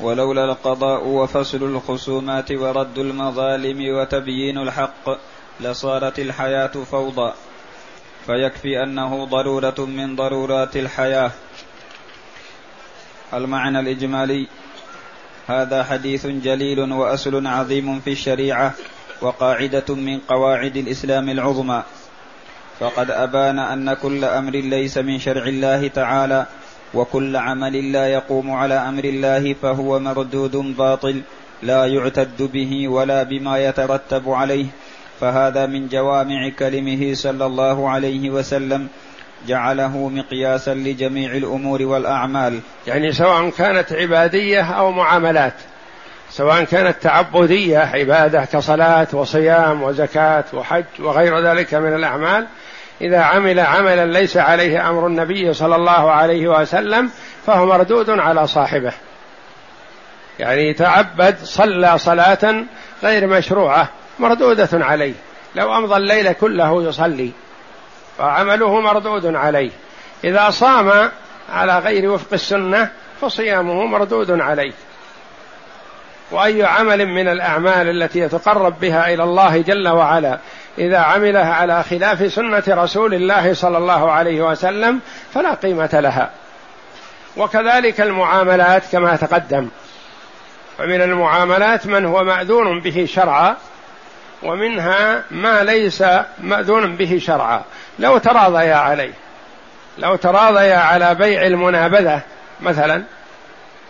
ولولا 0.00 0.44
القضاء 0.44 1.04
وفصل 1.04 1.62
الخصومات 1.62 2.52
ورد 2.52 2.98
المظالم 2.98 3.96
وتبيين 3.96 4.58
الحق 4.58 5.18
لصارت 5.60 6.18
الحياة 6.18 6.66
فوضى 6.66 7.32
فيكفي 8.26 8.82
أنه 8.82 9.24
ضرورة 9.24 9.74
من 9.78 10.16
ضرورات 10.16 10.76
الحياة. 10.76 11.30
المعنى 13.34 13.80
الإجمالي 13.80 14.46
هذا 15.46 15.84
حديث 15.84 16.26
جليل 16.26 16.92
وأصل 16.92 17.46
عظيم 17.46 18.00
في 18.00 18.12
الشريعة 18.12 18.74
وقاعدة 19.20 19.94
من 19.94 20.18
قواعد 20.18 20.76
الإسلام 20.76 21.28
العظمى. 21.28 21.82
فقد 22.80 23.10
أبان 23.10 23.58
أن 23.58 23.94
كل 23.94 24.24
أمر 24.24 24.52
ليس 24.52 24.98
من 24.98 25.18
شرع 25.18 25.42
الله 25.46 25.88
تعالى 25.88 26.46
وكل 26.94 27.36
عمل 27.36 27.92
لا 27.92 28.08
يقوم 28.08 28.50
على 28.50 28.74
أمر 28.74 29.04
الله 29.04 29.54
فهو 29.62 29.98
مردود 29.98 30.56
باطل 30.56 31.22
لا 31.62 31.86
يعتد 31.86 32.42
به 32.42 32.88
ولا 32.88 33.22
بما 33.22 33.58
يترتب 33.58 34.30
عليه. 34.30 34.66
فهذا 35.20 35.66
من 35.66 35.88
جوامع 35.88 36.50
كلمه 36.58 37.14
صلى 37.14 37.46
الله 37.46 37.90
عليه 37.90 38.30
وسلم 38.30 38.88
جعله 39.48 40.08
مقياسا 40.08 40.74
لجميع 40.74 41.32
الأمور 41.32 41.82
والأعمال. 41.82 42.60
يعني 42.86 43.12
سواء 43.12 43.50
كانت 43.50 43.92
عبادية 43.92 44.62
أو 44.62 44.92
معاملات 44.92 45.54
سواء 46.30 46.64
كانت 46.64 46.96
تعبدية 47.02 47.78
عبادة 47.78 48.44
كصلاة 48.44 49.06
وصيام 49.12 49.82
وزكاة 49.82 50.44
وحج 50.52 50.84
وغير 50.98 51.40
ذلك 51.40 51.74
من 51.74 51.94
الأعمال 51.94 52.46
إذا 53.00 53.20
عمل 53.20 53.60
عملا 53.60 54.06
ليس 54.06 54.36
عليه 54.36 54.90
أمر 54.90 55.06
النبي 55.06 55.52
صلى 55.52 55.76
الله 55.76 56.10
عليه 56.10 56.48
وسلم 56.48 57.10
فهو 57.46 57.66
مردود 57.66 58.10
على 58.10 58.46
صاحبه. 58.46 58.92
يعني 60.38 60.74
تعبد 60.74 61.36
صلى 61.42 61.98
صلاة 61.98 62.64
غير 63.02 63.26
مشروعة 63.26 63.88
مردودة 64.18 64.68
عليه. 64.72 65.14
لو 65.54 65.76
أمضى 65.76 65.96
الليل 65.96 66.32
كله 66.32 66.82
يصلي 66.82 67.30
فعمله 68.18 68.80
مردود 68.80 69.34
عليه. 69.34 69.70
إذا 70.24 70.50
صام 70.50 71.10
على 71.52 71.78
غير 71.78 72.10
وفق 72.10 72.32
السنة 72.32 72.90
فصيامه 73.20 73.84
مردود 73.84 74.30
عليه. 74.30 74.72
وأي 76.30 76.64
عمل 76.64 77.06
من 77.06 77.28
الأعمال 77.28 78.02
التي 78.02 78.18
يتقرب 78.18 78.80
بها 78.80 79.14
إلى 79.14 79.22
الله 79.22 79.62
جل 79.62 79.88
وعلا 79.88 80.38
إذا 80.78 80.98
عملها 80.98 81.54
على 81.54 81.82
خلاف 81.82 82.32
سنة 82.32 82.62
رسول 82.68 83.14
الله 83.14 83.54
صلى 83.54 83.78
الله 83.78 84.10
عليه 84.10 84.42
وسلم 84.42 85.00
فلا 85.34 85.54
قيمة 85.54 85.90
لها. 85.92 86.30
وكذلك 87.36 88.00
المعاملات 88.00 88.82
كما 88.92 89.16
تقدم. 89.16 89.68
فمن 90.78 91.02
المعاملات 91.02 91.86
من 91.86 92.04
هو 92.04 92.24
مأذون 92.24 92.80
به 92.80 93.06
شرعا 93.08 93.56
ومنها 94.46 95.22
ما 95.30 95.62
ليس 95.62 96.04
مأذون 96.40 96.96
به 96.96 97.18
شرعا. 97.22 97.62
لو 97.98 98.18
تراضيا 98.18 98.74
عليه. 98.74 99.12
لو 99.98 100.16
تراضيا 100.16 100.76
على 100.76 101.14
بيع 101.14 101.46
المنابذة 101.46 102.20
مثلا 102.60 103.02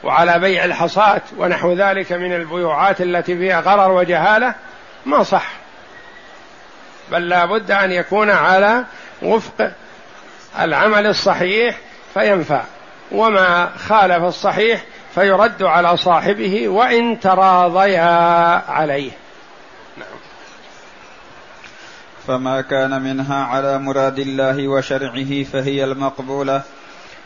وعلى 0.05 0.39
بيع 0.39 0.65
الحصاة 0.65 1.21
ونحو 1.37 1.73
ذلك 1.73 2.13
من 2.13 2.33
البيوعات 2.33 3.01
التي 3.01 3.37
فيها 3.37 3.61
غرر 3.61 3.93
وجهالة 3.93 4.55
ما 5.07 5.23
صح. 5.23 5.49
بل 7.11 7.29
لا 7.29 7.45
بد 7.45 7.71
أن 7.71 7.93
يكون 7.93 8.31
على 8.31 8.85
وفق 9.23 9.71
العمل 10.61 11.07
الصحيح 11.07 11.77
فينفع. 12.15 12.63
وما 13.13 13.71
خالف 13.89 14.25
الصحيح 14.25 14.81
فيرد 15.15 15.63
على 15.63 15.97
صاحبه 15.97 16.69
وإن 16.69 17.21
تراضيا 17.21 18.63
عليه. 18.69 19.11
فما 22.27 22.61
كان 22.61 23.03
منها 23.03 23.45
على 23.45 23.79
مراد 23.79 24.19
الله 24.19 24.69
وشرعه 24.69 25.43
فهي 25.43 25.85
المقبولة 25.85 26.63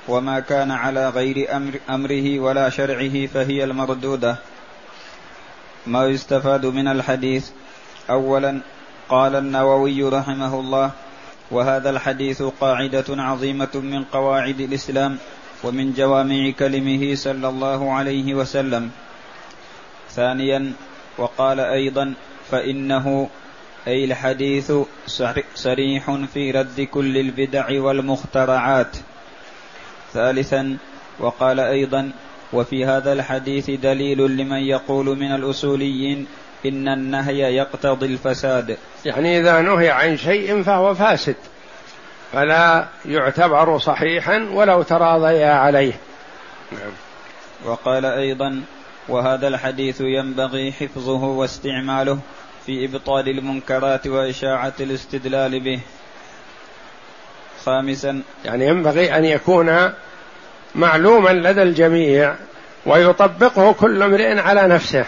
وما 0.09 0.41
كان 0.41 0.71
على 0.71 1.09
غير 1.09 1.57
أمر 1.57 1.73
أمره 1.91 2.41
ولا 2.41 2.69
شرعه 2.69 3.27
فهي 3.27 3.65
المردودة. 3.65 4.37
ما 5.87 6.07
يستفاد 6.07 6.67
من 6.67 6.89
الحديث 6.89 7.51
اولا 8.11 8.61
قال 9.09 9.37
النووي 9.37 10.03
رحمه 10.03 10.61
الله 10.61 10.91
وهذا 11.51 11.91
الحديث 11.91 12.43
قاعدة 12.43 13.05
عظيمة 13.09 13.75
من 13.75 14.05
قواعد 14.05 14.61
الإسلام 14.61 15.19
ومن 15.65 15.93
جوامع 15.93 16.51
كلمه 16.51 17.15
صلى 17.15 17.49
الله 17.49 17.93
عليه 17.93 18.35
وسلم. 18.35 18.91
ثانيا 20.11 20.73
وقال 21.19 21.61
أيضا 21.61 22.15
فإنه 22.51 23.29
أي 23.87 24.05
الحديث 24.05 24.73
صريح 25.55 26.11
في 26.35 26.51
رد 26.51 26.81
كل 26.81 27.17
البدع 27.19 27.83
والمخترعات. 27.83 28.97
ثالثا 30.13 30.77
وقال 31.19 31.61
أيضا 31.61 32.11
وفي 32.53 32.85
هذا 32.85 33.13
الحديث 33.13 33.71
دليل 33.71 34.19
لمن 34.19 34.59
يقول 34.59 35.07
من 35.07 35.35
الأصوليين 35.35 36.27
إن 36.67 36.89
النهي 36.89 37.57
يقتضي 37.57 38.07
الفساد. 38.07 38.77
يعني 39.05 39.41
إذا 39.41 39.61
نهي 39.61 39.91
عن 39.91 40.17
شيء 40.17 40.63
فهو 40.63 40.95
فاسد 40.95 41.37
فلا 42.33 42.89
يعتبر 43.05 43.79
صحيحا 43.79 44.49
ولو 44.53 44.83
تراضيا 44.83 45.53
عليه. 45.53 45.93
نعم. 46.73 46.93
وقال 47.65 48.05
أيضا 48.05 48.63
وهذا 49.09 49.49
الحديث 49.49 50.01
ينبغي 50.01 50.73
حفظه 50.73 51.25
واستعماله 51.25 52.19
في 52.71 52.85
إبطال 52.85 53.29
المنكرات 53.29 54.07
وإشاعة 54.07 54.73
الاستدلال 54.81 55.61
به. 55.61 55.81
خامسا. 57.65 58.23
يعني 58.45 58.67
ينبغي 58.67 59.17
أن 59.17 59.25
يكون 59.25 59.93
معلوما 60.75 61.31
لدى 61.31 61.63
الجميع 61.63 62.35
ويطبقه 62.87 63.73
كل 63.73 64.03
امرئ 64.03 64.39
على 64.39 64.69
نفسه. 64.69 65.05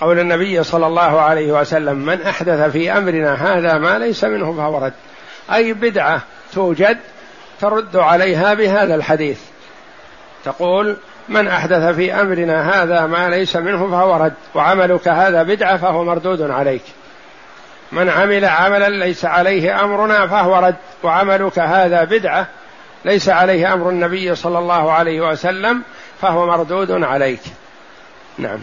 قول 0.00 0.18
النبي 0.18 0.64
صلى 0.64 0.86
الله 0.86 1.20
عليه 1.20 1.52
وسلم 1.52 1.96
من 1.96 2.22
أحدث 2.22 2.70
في 2.70 2.92
أمرنا 2.92 3.34
هذا 3.34 3.78
ما 3.78 3.98
ليس 3.98 4.24
منه 4.24 4.52
فهو 4.52 4.78
رد. 4.78 4.92
أي 5.52 5.72
بدعة 5.72 6.22
توجد 6.52 6.98
ترد 7.60 7.96
عليها 7.96 8.54
بهذا 8.54 8.94
الحديث. 8.94 9.40
تقول 10.44 10.96
من 11.28 11.48
أحدث 11.48 11.94
في 11.94 12.12
أمرنا 12.12 12.82
هذا 12.82 13.06
ما 13.06 13.28
ليس 13.28 13.56
منه 13.56 13.90
فهو 13.90 14.16
رد 14.16 14.34
وعملك 14.54 15.08
هذا 15.08 15.42
بدعة 15.42 15.76
فهو 15.76 16.04
مردود 16.04 16.42
عليك. 16.42 16.82
من 17.92 18.08
عمل 18.08 18.44
عملا 18.44 18.88
ليس 18.88 19.24
عليه 19.24 19.84
أمرنا 19.84 20.26
فهو 20.26 20.58
رد 20.58 20.76
وعملك 21.02 21.58
هذا 21.58 22.04
بدعة 22.04 22.48
ليس 23.04 23.28
عليه 23.28 23.72
أمر 23.72 23.90
النبي 23.90 24.34
صلى 24.34 24.58
الله 24.58 24.92
عليه 24.92 25.20
وسلم 25.20 25.82
فهو 26.20 26.46
مردود 26.46 26.90
عليك. 26.90 27.42
نعم. 28.38 28.58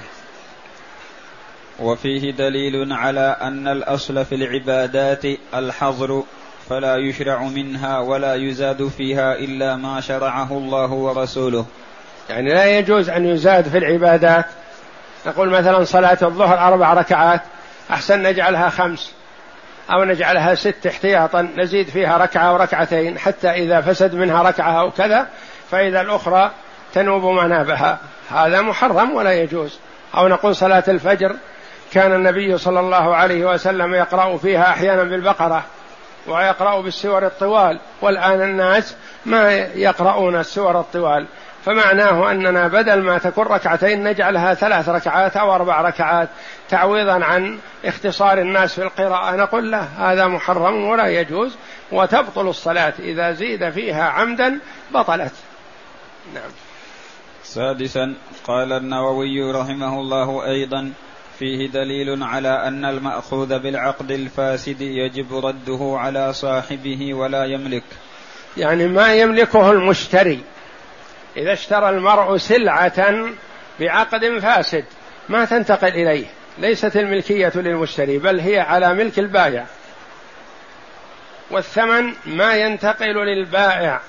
وفيه 1.80 2.32
دليل 2.32 2.94
على 2.94 3.38
أن 3.42 3.68
الأصل 3.68 4.26
في 4.26 4.36
العبادات 4.36 5.24
الحظر 5.54 6.24
فلا 6.70 6.98
يشرع 6.98 7.44
منها 7.44 8.00
ولا 8.00 8.36
يزاد 8.36 8.88
فيها 8.88 9.34
إلا 9.34 9.76
ما 9.76 10.02
شرعه 10.02 10.52
الله 10.52 10.92
ورسوله. 10.92 11.66
يعني 12.30 12.54
لا 12.54 12.66
يجوز 12.66 13.10
أن 13.10 13.26
يزاد 13.26 13.68
في 13.68 13.78
العبادات. 13.78 14.46
نقول 15.26 15.50
مثلا 15.50 15.84
صلاة 15.84 16.18
الظهر 16.22 16.68
أربع 16.68 16.94
ركعات 16.94 17.42
أحسن 17.92 18.24
نجعلها 18.24 18.70
خمس 18.70 19.14
أو 19.92 20.04
نجعلها 20.04 20.56
ست 20.56 20.88
احتياطا 20.88 21.42
نزيد 21.58 21.90
فيها 21.90 22.18
ركعة 22.18 22.50
أو 22.50 22.56
ركعتين 22.56 23.20
حتى 23.20 23.50
إذا 23.50 23.82
فسد 23.82 24.16
منها 24.16 24.44
ركعة 24.44 24.82
أو 24.82 24.92
كذا 24.92 25.28
فإذا 25.72 26.02
الأخرى 26.02 26.52
تنوب 26.94 27.24
منابها. 27.24 28.00
هذا 28.32 28.62
محرم 28.62 29.16
ولا 29.16 29.34
يجوز. 29.34 29.80
أو 30.18 30.28
نقول 30.28 30.56
صلاة 30.56 30.84
الفجر 30.88 31.36
كان 31.94 32.14
النبي 32.14 32.58
صلى 32.58 32.80
الله 32.80 33.16
عليه 33.16 33.46
وسلم 33.46 33.94
يقرأ 33.94 34.38
فيها 34.38 34.70
أحيانا 34.70 35.04
بالبقرة 35.04 35.64
ويقرأ 36.28 36.82
بالسور 36.82 37.26
الطوال. 37.26 37.80
والآن 38.02 38.42
الناس 38.42 38.96
ما 39.26 39.52
يقرؤون 39.76 40.36
السور 40.36 40.80
الطوال. 40.80 41.26
فمعناه 41.66 42.32
أننا 42.32 42.68
بدل 42.68 43.02
ما 43.02 43.18
تكون 43.18 43.48
ركعتين 43.48 44.04
نجعلها 44.04 44.54
ثلاث 44.54 44.90
ركعات 44.90 45.38
أو 45.38 45.56
أربع 45.56 45.82
ركعات 45.82 46.30
تعويضا 46.70 47.26
عن 47.26 47.60
اختصار 47.86 48.38
الناس 48.38 48.74
في 48.74 48.84
القراءة. 48.84 49.36
نقول 49.36 49.72
لا 49.72 49.82
هذا 49.82 50.28
محرم 50.28 50.84
ولا 50.84 51.08
يجوز 51.08 51.56
وتبطل 51.92 52.48
الصلاة 52.48 52.94
إذا 53.00 53.32
زيد 53.32 53.70
فيها 53.70 54.04
عمدا 54.04 54.60
بطلت. 54.92 55.34
نعم. 56.34 56.52
سادسا 57.44 58.14
قال 58.48 58.72
النووي 58.74 59.52
رحمه 59.52 60.00
الله 60.00 60.46
أيضا 60.46 60.92
فيه 61.40 61.70
دليل 61.70 62.24
على 62.24 62.68
أن 62.68 62.86
المأخوذ 62.86 63.60
بالعقد 63.60 64.12
الفاسد 64.12 64.82
يجب 64.82 65.46
رده 65.46 65.96
على 66.00 66.34
صاحبه 66.34 67.14
ولا 67.14 67.46
يملك. 67.46 67.84
يعني 68.58 68.88
ما 68.88 69.14
يملكه 69.14 69.72
المشتري. 69.72 70.40
إذا 71.38 71.54
اشترى 71.54 71.90
المرء 71.90 72.38
سلعة 72.38 73.30
بعقد 73.80 74.40
فاسد 74.40 74.86
ما 75.30 75.46
تنتقل 75.46 75.88
إليه. 75.88 76.26
ليست 76.58 76.98
الملكية 76.98 77.52
للمشتري 77.56 78.18
بل 78.18 78.40
هي 78.40 78.60
على 78.60 78.94
ملك 78.94 79.20
البائع. 79.20 79.66
والثمن 81.52 82.14
ما 82.26 82.56
ينتقل 82.56 83.16
للبائع 83.16 84.02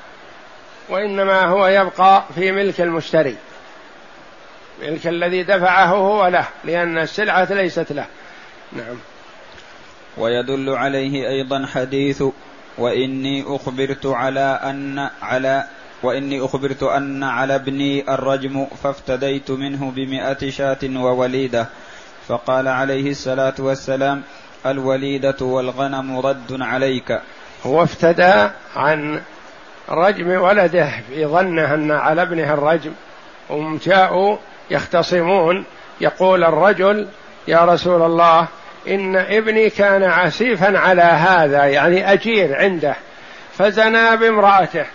وإنما 0.89 1.45
هو 1.45 1.67
يبقى 1.67 2.25
في 2.35 2.53
ملك 2.53 2.81
المشتري. 2.81 3.37
ملك 4.83 5.07
الذي 5.07 5.43
دفعه 5.43 5.87
هو 5.87 6.27
له 6.27 6.47
لأن 6.65 6.99
السلعة 6.99 7.53
ليست 7.53 7.93
له. 7.93 8.07
نعم. 8.73 8.97
ويدل 10.17 10.71
عليه 10.71 11.29
أيضا 11.29 11.67
حديث 11.67 12.23
وإني 12.79 13.45
أخبرت 13.47 14.07
على 14.07 14.61
أن 14.63 15.11
على 15.23 15.65
وإني 16.03 16.45
أخبرت 16.45 16.83
أن 16.83 17.23
على 17.23 17.55
ابني 17.55 18.15
الرجم 18.15 18.67
فافتديت 18.83 19.51
منه 19.51 19.93
بمئة 19.97 20.51
شاة 20.51 20.79
ووليدة. 20.97 21.67
فقال 22.29 22.69
عليه 22.69 23.11
الصلاة 23.11 23.55
والسلام 23.59 24.23
الوليدة 24.67 25.37
والغنم 25.41 26.19
رد 26.19 26.63
عليك. 26.63 27.21
هو 27.67 27.83
افتدى 27.83 28.49
عن 28.77 29.21
رجم 29.89 30.31
ولده 30.31 30.91
في 31.09 31.27
ظنه 31.27 31.75
أن 31.75 31.91
على 31.91 32.23
ابنه 32.23 32.55
الرجم. 32.55 32.93
هم 33.51 33.77
جاءوا 33.85 34.37
يختصمون 34.71 35.65
يقول 36.01 36.45
الرجل 36.45 37.09
يا 37.49 37.65
رسول 37.65 38.03
الله 38.03 38.49
إن 38.89 39.17
ابني 39.17 39.71
كان 39.71 40.03
عسيفا 40.03 40.79
على 40.79 41.03
هذا 41.03 41.65
يعني 41.65 42.13
أجير 42.13 42.57
عنده. 42.57 42.97
فزنى 43.53 44.17
بامرأته. 44.17 44.87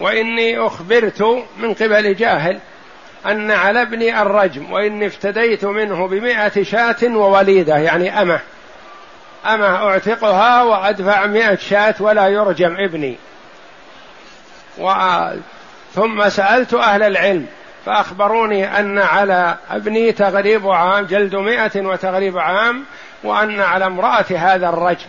وإني 0.00 0.58
أخبرت 0.58 1.22
من 1.58 1.74
قبل 1.74 2.14
جاهل 2.14 2.58
أن 3.26 3.50
على 3.50 3.82
ابني 3.82 4.22
الرجم 4.22 4.72
وإني 4.72 5.06
افتديت 5.06 5.64
منه 5.64 6.08
بمائه 6.08 6.62
شاة 6.62 6.96
ووليدة 7.04 7.76
يعني 7.76 8.22
أمة. 8.22 8.40
أمة 9.46 9.88
أعتقها 9.88 10.62
وأدفع 10.62 11.26
مائه 11.26 11.56
شاة 11.56 11.94
ولا 12.00 12.28
يرجم 12.28 12.76
ابني. 12.78 13.16
و 14.78 14.92
ثم 15.94 16.28
سألت 16.28 16.74
أهل 16.74 17.02
العلم 17.02 17.46
فأخبروني 17.86 18.78
أن 18.78 18.98
على 18.98 19.56
ابني 19.70 20.12
تغريب 20.12 20.68
عام 20.68 21.04
جلد 21.04 21.36
مئة 21.36 21.80
وتغريب 21.86 22.38
عام 22.38 22.84
وأن 23.24 23.60
على 23.60 23.86
امرأة 23.86 24.26
هذا 24.30 24.68
الرجم. 24.68 25.08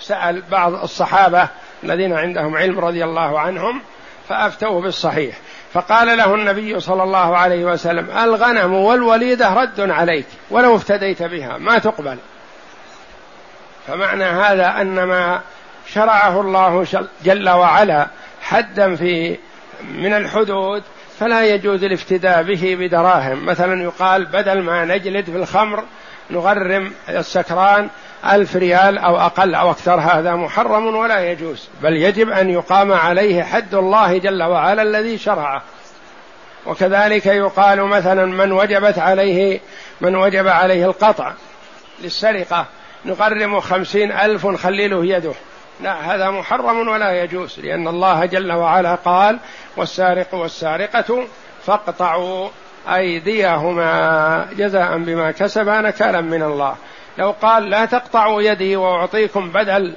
سأل 0.00 0.42
بعض 0.50 0.82
الصحابة 0.82 1.48
الذين 1.84 2.12
عندهم 2.12 2.56
علم 2.56 2.78
رضي 2.78 3.04
الله 3.04 3.40
عنهم 3.40 3.82
فأفتوا 4.28 4.80
بالصحيح. 4.80 5.38
فقال 5.72 6.18
له 6.18 6.34
النبي 6.34 6.80
صلى 6.80 7.02
الله 7.02 7.36
عليه 7.36 7.64
وسلم 7.64 8.10
الغنم 8.10 8.74
والوليدة 8.74 9.54
رد 9.54 9.80
عليك 9.80 10.26
ولو 10.50 10.76
افتديت 10.76 11.22
بها 11.22 11.58
ما 11.58 11.78
تقبل. 11.78 12.18
فمعنى 13.86 14.24
هذا 14.24 14.80
أن 14.80 15.02
ما 15.04 15.40
شرعه 15.86 16.40
الله 16.40 16.86
جل 17.24 17.48
وعلا 17.48 18.06
حدا 18.42 18.94
في 18.94 19.38
من 19.94 20.12
الحدود 20.14 20.82
فلا 21.18 21.46
يجوز 21.46 21.84
الافتداء 21.84 22.42
به 22.42 22.76
بدراهم. 22.80 23.46
مثلا 23.46 23.82
يقال 23.82 24.24
بدل 24.24 24.62
ما 24.62 24.84
نجلد 24.84 25.24
في 25.24 25.36
الخمر 25.36 25.84
نغرم 26.30 26.92
السكران 27.08 27.88
ألف 28.24 28.56
ريال 28.56 28.98
أو 28.98 29.16
أقل 29.16 29.54
أو 29.54 29.70
أكثر. 29.70 30.00
هذا 30.00 30.34
محرم 30.34 30.96
ولا 30.96 31.30
يجوز 31.30 31.68
بل 31.82 31.96
يجب 31.96 32.30
أن 32.30 32.50
يقام 32.50 32.92
عليه 32.92 33.42
حد 33.42 33.74
الله 33.74 34.18
جل 34.18 34.42
وعلا 34.42 34.82
الذي 34.82 35.18
شرعه. 35.18 35.62
وكذلك 36.66 37.26
يقال 37.26 37.82
مثلا 37.82 38.26
من 38.26 38.52
وجبت 38.52 38.98
عليه 38.98 39.60
من 40.00 40.16
وجب 40.16 40.48
عليه 40.48 40.86
القطع 40.86 41.32
للسرقة 42.02 42.66
نغرم 43.04 43.60
خمسين 43.60 44.12
ألف 44.12 44.46
نخلي 44.46 44.88
له 44.88 45.06
يده. 45.06 45.32
لا 45.80 46.14
هذا 46.14 46.30
محرم 46.30 46.88
ولا 46.88 47.22
يجوز 47.22 47.60
لأن 47.60 47.88
الله 47.88 48.24
جل 48.24 48.52
وعلا 48.52 48.94
قال 48.94 49.38
والسارق 49.76 50.34
والسارقة 50.34 51.24
فاقطعوا. 51.66 52.48
أيديهما 52.94 54.48
جزاء 54.56 54.98
بما 54.98 55.30
كسبا 55.30 55.80
نكالا 55.80 56.20
من 56.20 56.42
الله. 56.42 56.74
لو 57.18 57.30
قال 57.42 57.70
لا 57.70 57.84
تقطعوا 57.84 58.42
يدي 58.42 58.76
وأعطيكم 58.76 59.50
بدل 59.52 59.94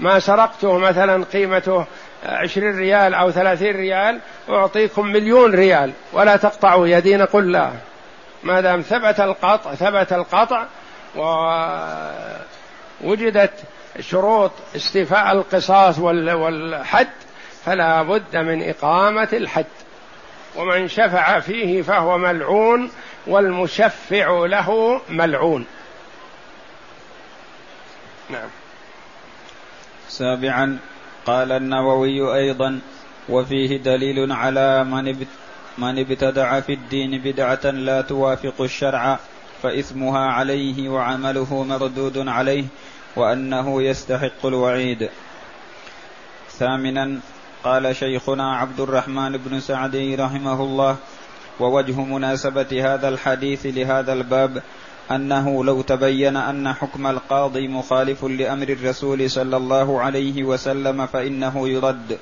ما 0.00 0.18
سرقته 0.18 0.78
مثلا 0.78 1.24
قيمته 1.24 1.86
عشرين 2.24 2.78
ريال 2.78 3.14
أو 3.14 3.30
ثلاثين 3.30 3.76
ريال 3.76 4.18
أعطيكم 4.48 5.06
مليون 5.06 5.54
ريال. 5.54 5.92
ولا 6.12 6.36
تقطعوا 6.36 6.86
يدي 6.86 7.16
نقول 7.16 7.52
لا. 7.52 7.70
ما 8.42 8.60
دام 8.60 8.80
ثبت 8.80 9.20
القطع 9.20 9.74
ثبت 9.74 10.12
القطع 10.12 10.66
ووجدت 13.04 13.52
شروط 14.00 14.52
استيفاء 14.76 15.32
القصاص 15.32 15.98
والحد 15.98 17.08
فلا 17.64 18.02
بد 18.02 18.36
من 18.36 18.68
إقامة 18.68 19.28
الحد. 19.32 19.66
ومن 20.56 20.88
شفع 20.88 21.40
فيه 21.40 21.82
فهو 21.82 22.18
ملعون 22.18 22.90
والمشفع 23.26 24.46
له 24.46 25.00
ملعون. 25.08 25.66
نعم. 28.30 28.48
سابعا 30.08 30.78
قال 31.26 31.52
النووي 31.52 32.34
أيضا 32.34 32.80
وفيه 33.28 33.76
دليل 33.76 34.32
على 34.32 34.84
من 34.84 35.26
من 35.78 35.98
ابتدع 35.98 36.60
في 36.60 36.72
الدين 36.72 37.22
بدعة 37.22 37.70
لا 37.70 38.00
توافق 38.00 38.60
الشرع 38.60 39.18
فإثمها 39.62 40.32
عليه 40.32 40.88
وعمله 40.88 41.64
مردود 41.64 42.28
عليه 42.28 42.64
وأنه 43.16 43.82
يستحق 43.82 44.46
الوعيد. 44.46 45.08
ثامنا 46.50 47.20
قال 47.64 47.96
شيخنا 47.96 48.56
عبد 48.56 48.80
الرحمن 48.80 49.36
بن 49.36 49.60
سعدي 49.60 50.14
رحمه 50.14 50.62
الله 50.62 50.96
ووجه 51.60 52.00
مناسبة 52.00 52.94
هذا 52.94 53.08
الحديث 53.08 53.66
لهذا 53.66 54.12
الباب 54.12 54.62
أنه 55.10 55.64
لو 55.64 55.82
تبين 55.82 56.36
أن 56.36 56.72
حكم 56.72 57.06
القاضي 57.06 57.68
مخالف 57.68 58.24
لأمر 58.24 58.68
الرسول 58.68 59.30
صلى 59.30 59.56
الله 59.56 60.00
عليه 60.00 60.44
وسلم 60.44 61.06
فإنه 61.06 61.68
يرد 61.68 62.18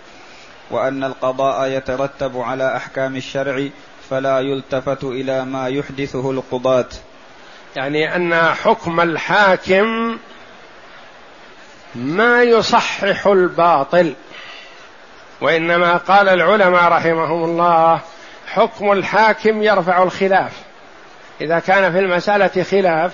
وأن 0.70 1.04
القضاء 1.04 1.68
يترتب 1.70 2.38
على 2.38 2.76
أحكام 2.76 3.16
الشرع 3.16 3.68
فلا 4.10 4.40
يلتفت 4.40 5.04
إلى 5.04 5.44
ما 5.44 5.68
يحدثه 5.68 6.30
القضاة. 6.30 6.88
يعني 7.76 8.16
أن 8.16 8.34
حكم 8.34 9.00
الحاكم 9.00 10.18
ما 11.94 12.42
يصحح 12.42 13.26
الباطل. 13.26 14.14
وإنما 15.40 15.96
قال 15.96 16.28
العلماء 16.28 16.84
رحمهم 16.84 17.44
الله 17.44 18.00
حكم 18.46 18.92
الحاكم 18.92 19.62
يرفع 19.62 20.02
الخلاف. 20.02 20.52
إذا 21.40 21.58
كان 21.58 21.92
في 21.92 21.98
المسألة 21.98 22.62
خلاف 22.62 23.12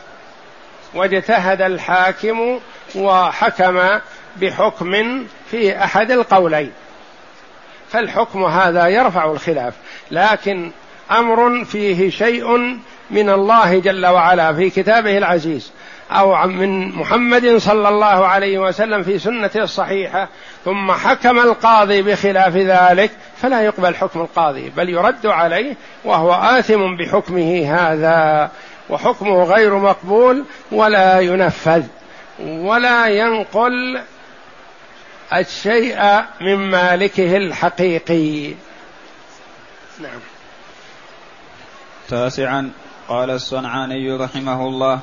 واجتهد 0.95 1.63
الحاكم 1.63 2.61
وحكم 2.95 4.01
بحكم 4.37 5.25
في 5.51 5.85
أحد 5.85 6.11
القولين. 6.11 6.73
فالحكم 7.91 8.45
هذا 8.45 8.87
يرفع 8.87 9.25
الخلاف 9.25 9.75
لكن 10.11 10.71
أمر 11.11 11.65
فيه 11.65 12.11
شيء 12.11 12.79
من 13.11 13.31
الله 13.31 13.79
جل 13.79 14.07
وعلا 14.07 14.55
في 14.55 14.71
كتابه 14.71 15.19
العزيز. 15.19 15.73
أو 16.11 16.47
من 16.47 16.89
محمد 16.89 17.57
صلى 17.57 17.89
الله 17.89 18.27
عليه 18.27 18.59
وسلم 18.59 19.03
في 19.03 19.19
سنته 19.19 19.63
الصحيحة 19.63 20.29
ثم 20.65 20.93
حكم 20.93 21.39
القاضي 21.39 22.03
بخلاف 22.03 22.57
ذلك 22.57 23.11
فلا 23.37 23.63
يقبل 23.63 23.95
حكم 23.95 24.21
القاضي 24.21 24.73
بل 24.77 24.89
يرد 24.89 25.27
عليه 25.27 25.77
وهو 26.05 26.33
آثم 26.33 26.97
بحكمه 26.97 27.75
هذا 27.75 28.51
وحكمه 28.91 29.45
غير 29.45 29.75
مقبول 29.75 30.45
ولا 30.73 31.21
ينفذ 31.21 31.83
ولا 32.41 33.07
ينقل 33.07 34.01
الشيء 35.33 36.23
من 36.41 36.57
مالكه 36.57 37.37
الحقيقي. 37.37 38.55
نعم. 40.01 40.21
تاسعا 42.09 42.71
قال 43.09 43.31
الصنعاني 43.31 44.17
رحمه 44.17 44.69
الله 44.69 45.01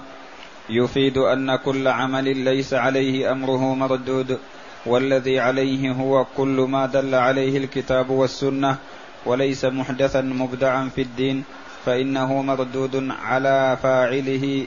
يفيد 0.71 1.17
أن 1.17 1.55
كل 1.55 1.87
عمل 1.87 2.37
ليس 2.37 2.73
عليه 2.73 3.31
أمره 3.31 3.75
مردود 3.75 4.39
والذي 4.85 5.39
عليه 5.39 5.91
هو 5.91 6.25
كل 6.37 6.65
ما 6.69 6.85
دل 6.85 7.15
عليه 7.15 7.57
الكتاب 7.57 8.09
والسنة 8.09 8.77
وليس 9.25 9.65
محدثا 9.65 10.21
مبدعا 10.21 10.89
في 10.95 11.01
الدين 11.01 11.43
فإنه 11.85 12.41
مردود 12.41 13.11
على 13.23 13.77
فاعله 13.83 14.65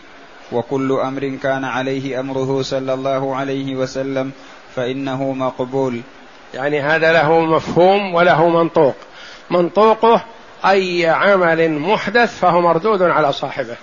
وكل 0.52 0.92
أمر 0.92 1.38
كان 1.42 1.64
عليه 1.64 2.20
أمره 2.20 2.62
صلى 2.62 2.94
الله 2.94 3.36
عليه 3.36 3.76
وسلم 3.76 4.30
فإنه 4.74 5.32
مقبول. 5.32 6.00
يعني 6.54 6.80
هذا 6.80 7.12
له 7.12 7.40
مفهوم 7.40 8.14
وله 8.14 8.48
منطوق. 8.48 8.94
منطوقه 9.50 10.24
أي 10.64 11.06
عمل 11.06 11.78
محدث 11.78 12.38
فهو 12.38 12.60
مردود 12.60 13.02
على 13.02 13.32
صاحبه. 13.32 13.76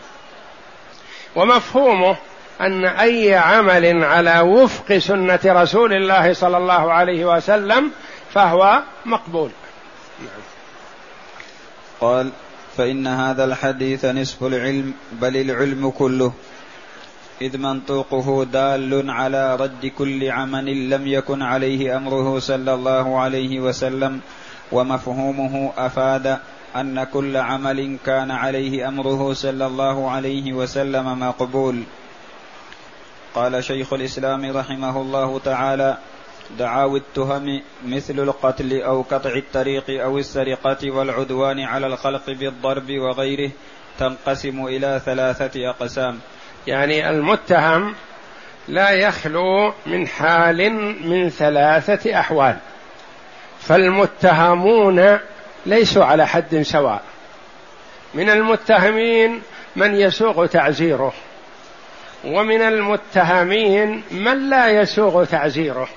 ومفهومه 1.36 2.18
أن 2.62 2.86
أي 2.86 3.36
عمل 3.36 4.04
على 4.04 4.40
وفق 4.40 4.98
سنة 4.98 5.40
رسول 5.46 5.94
الله 5.94 6.34
صلى 6.34 6.58
الله 6.58 6.94
عليه 6.94 7.36
وسلم 7.36 7.92
فهو 8.34 8.82
مقبول. 9.06 9.50
قال 12.02 12.30
فإن 12.78 13.08
هذا 13.08 13.44
الحديث 13.44 14.06
نصف 14.06 14.44
العلم 14.44 14.94
بل 15.12 15.38
العلم 15.38 15.90
كله 15.90 16.34
إذ 17.42 17.58
منطوقه 17.58 18.44
دال 18.44 19.12
على 19.12 19.56
رد 19.56 19.86
كل 19.86 20.32
عمل 20.32 20.90
لم 20.90 21.08
يكن 21.08 21.42
عليه 21.42 21.98
أمره 21.98 22.40
صلى 22.40 22.74
الله 22.74 23.20
عليه 23.20 23.60
وسلم 23.60 24.20
ومفهومه 24.72 25.72
أفاد 25.78 26.38
أن 26.76 27.04
كل 27.04 27.38
عمل 27.38 27.98
كان 28.06 28.32
عليه 28.32 28.88
أمره 28.88 29.34
صلى 29.34 29.66
الله 29.66 30.12
عليه 30.12 30.54
وسلم 30.54 31.20
مقبول. 31.20 31.84
قال 33.36 33.64
شيخ 33.64 33.94
الإسلام 33.94 34.58
رحمه 34.58 35.02
الله 35.02 35.40
تعالى 35.40 35.98
دعاوى 36.60 37.00
التهم 37.00 37.62
مثل 37.86 38.20
القتل 38.20 38.82
أو 38.82 39.02
قطع 39.02 39.30
الطريق 39.30 40.04
أو 40.04 40.18
السرقة 40.18 40.92
والعدوان 40.92 41.60
على 41.60 41.88
الخلق 41.88 42.30
بالضرب 42.30 42.92
وغيره 42.92 43.52
تنقسم 44.00 44.66
إلى 44.66 45.02
ثلاثة 45.06 45.70
أقسام. 45.70 46.20
يعني 46.68 47.10
المتهم 47.10 47.96
لا 48.68 48.90
يخلو 48.90 49.74
من 49.86 50.08
حال 50.08 50.74
من 51.08 51.30
ثلاثة 51.30 52.20
أحوال 52.20 52.58
فالمتهمون 53.60 55.20
ليسوا 55.66 56.06
على 56.06 56.28
حد 56.28 56.62
سواء. 56.62 57.02
من 58.14 58.30
المتهمين 58.30 59.42
من 59.76 59.96
يسوغ 59.96 60.46
تعزيره 60.46 61.14
ومن 62.26 62.62
المتهمين 62.62 64.04
من 64.12 64.50
لا 64.50 64.68
يسوغ 64.68 65.26
تعزيره 65.26 65.88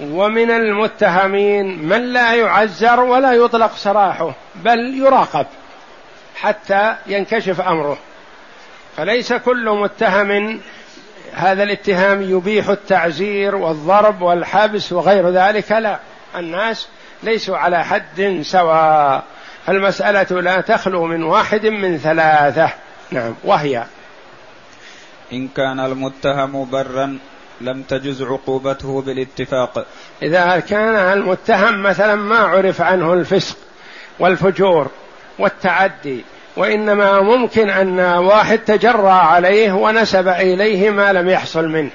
ومن 0.00 0.50
المتهمين 0.50 1.88
من 1.88 2.12
لا 2.12 2.34
يعزر 2.34 3.00
ولا 3.00 3.32
يطلق 3.32 3.76
سراحه 3.76 4.34
بل 4.54 4.94
يراقب 4.98 5.46
حتى 6.36 6.96
ينكشف 7.06 7.60
أمره. 7.60 7.98
فليس 8.96 9.32
كل 9.32 9.70
متهم 9.70 10.60
هذا 11.34 11.62
الاتهام 11.62 12.22
يبيح 12.22 12.68
التعزير 12.68 13.56
والضرب 13.56 14.22
والحبس 14.22 14.92
وغير 14.92 15.30
ذلك 15.30 15.72
لا. 15.72 15.98
الناس 16.36 16.88
ليسوا 17.22 17.56
على 17.56 17.84
حد 17.84 18.40
سواء. 18.42 19.24
فالمسألة 19.66 20.40
لا 20.40 20.60
تخلو 20.60 21.04
من 21.04 21.22
واحد 21.22 21.66
من 21.66 21.98
ثلاثة. 21.98 22.70
نعم 23.10 23.34
وهي 23.44 23.84
إن 25.32 25.48
كان 25.48 25.80
المتهم 25.80 26.70
برا 26.70 27.18
لم 27.60 27.82
تجز 27.82 28.22
عقوبته 28.22 29.02
بالاتفاق. 29.02 29.86
إذا 30.22 30.60
كان 30.60 30.94
المتهم 30.94 31.82
مثلا 31.82 32.14
ما 32.14 32.38
عرف 32.38 32.80
عنه 32.80 33.12
الفسق 33.12 33.56
والفجور 34.18 34.90
والتعدي 35.38 36.24
وإنما 36.56 37.20
ممكن 37.20 37.70
أن 37.70 38.00
واحد 38.00 38.58
تجرى 38.58 39.10
عليه 39.10 39.72
ونسب 39.72 40.28
إليه 40.28 40.90
ما 40.90 41.12
لم 41.12 41.28
يحصل 41.28 41.68
منه. 41.68 41.90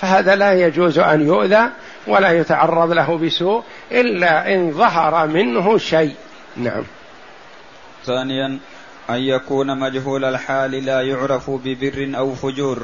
فهذا 0.00 0.36
لا 0.36 0.52
يجوز 0.52 0.98
أن 0.98 1.26
يؤذى 1.26 1.70
ولا 2.06 2.32
يتعرض 2.32 2.92
له 2.92 3.18
بسوء 3.18 3.62
إلا 3.92 4.54
إن 4.54 4.72
ظهر 4.72 5.26
منه 5.26 5.78
شيء. 5.78 6.14
نعم. 6.56 6.84
ثانيا 8.04 8.58
أن 9.10 9.16
يكون 9.16 9.80
مجهول 9.80 10.24
الحال 10.24 10.70
لا 10.70 11.00
يعرف 11.02 11.50
ببر 11.50 12.18
أو 12.18 12.34
فجور 12.34 12.82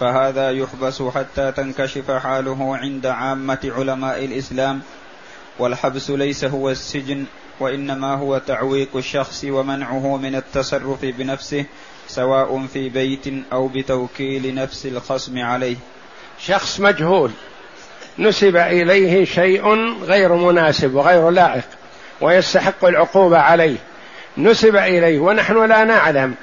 فهذا 0.00 0.50
يحبس 0.50 1.02
حتى 1.02 1.52
تنكشف 1.52 2.10
حاله 2.10 2.76
عند 2.76 3.06
عامة 3.06 3.72
علماء 3.76 4.24
الإسلام. 4.24 4.80
والحبس 5.58 6.10
ليس 6.10 6.44
هو 6.44 6.70
السجن 6.70 7.24
وإنما 7.60 8.14
هو 8.14 8.38
تعويق 8.38 8.96
الشخص 8.96 9.44
ومنعه 9.44 10.16
من 10.16 10.34
التصرف 10.34 11.04
بنفسه 11.04 11.64
سواء 12.08 12.66
في 12.66 12.88
بيت 12.88 13.24
أو 13.52 13.68
بتوكيل 13.68 14.54
نفس 14.54 14.86
الخصم 14.86 15.38
عليه. 15.38 15.76
شخص 16.38 16.80
مجهول. 16.80 17.30
نسب 18.20 18.56
إليه 18.56 19.24
شيء 19.24 19.94
غير 20.04 20.34
مناسب 20.34 20.94
وغير 20.94 21.30
لائق 21.30 21.64
ويستحق 22.20 22.84
العقوبة 22.84 23.38
عليه. 23.38 23.76
نسب 24.38 24.76
إليه 24.76 25.18
ونحن 25.18 25.64
لا 25.64 25.84
نعلم 25.84 26.34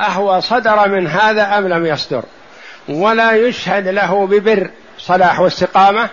أهو 0.00 0.40
صدر 0.40 0.88
من 0.88 1.06
هذا 1.06 1.58
أم 1.58 1.68
لم 1.68 1.86
يصدر. 1.86 2.22
ولا 2.88 3.32
يشهد 3.32 3.88
له 3.88 4.26
ببر 4.26 4.70
صلاح 4.98 5.40
واستقامة 5.40 6.08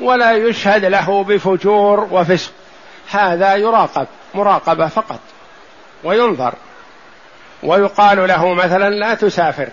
ولا 0.00 0.32
يشهد 0.32 0.84
له 0.84 1.24
بفجور 1.24 2.08
وفسق. 2.10 2.52
هذا 3.10 3.56
يراقب 3.56 4.06
مراقبة 4.34 4.86
فقط 4.86 5.20
وينظر. 6.04 6.54
ويقال 7.62 8.28
له 8.28 8.54
مثلا 8.54 8.90
لا 8.90 9.14
تسافر 9.14 9.68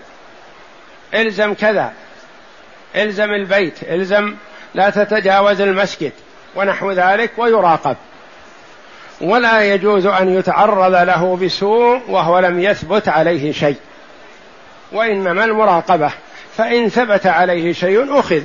إلزم 1.14 1.54
كذا. 1.54 1.92
إلزم 2.96 3.30
البيت 3.30 3.82
إلزم 3.82 4.34
لا 4.74 4.90
تتجاوز 4.90 5.60
المسجد 5.60 6.12
ونحو 6.56 6.92
ذلك 6.92 7.30
ويراقب. 7.38 7.96
ولا 9.20 9.74
يجوز 9.74 10.06
أن 10.06 10.38
يتعرض 10.38 10.94
له 10.94 11.36
بسوء 11.36 12.00
وهو 12.08 12.38
لم 12.38 12.60
يثبت 12.60 13.08
عليه 13.08 13.52
شيء. 13.52 13.76
وإنما 14.92 15.44
المراقبة 15.44 16.10
فإن 16.56 16.88
ثبت 16.88 17.26
عليه 17.26 17.72
شيء 17.72 18.18
أخذ 18.18 18.42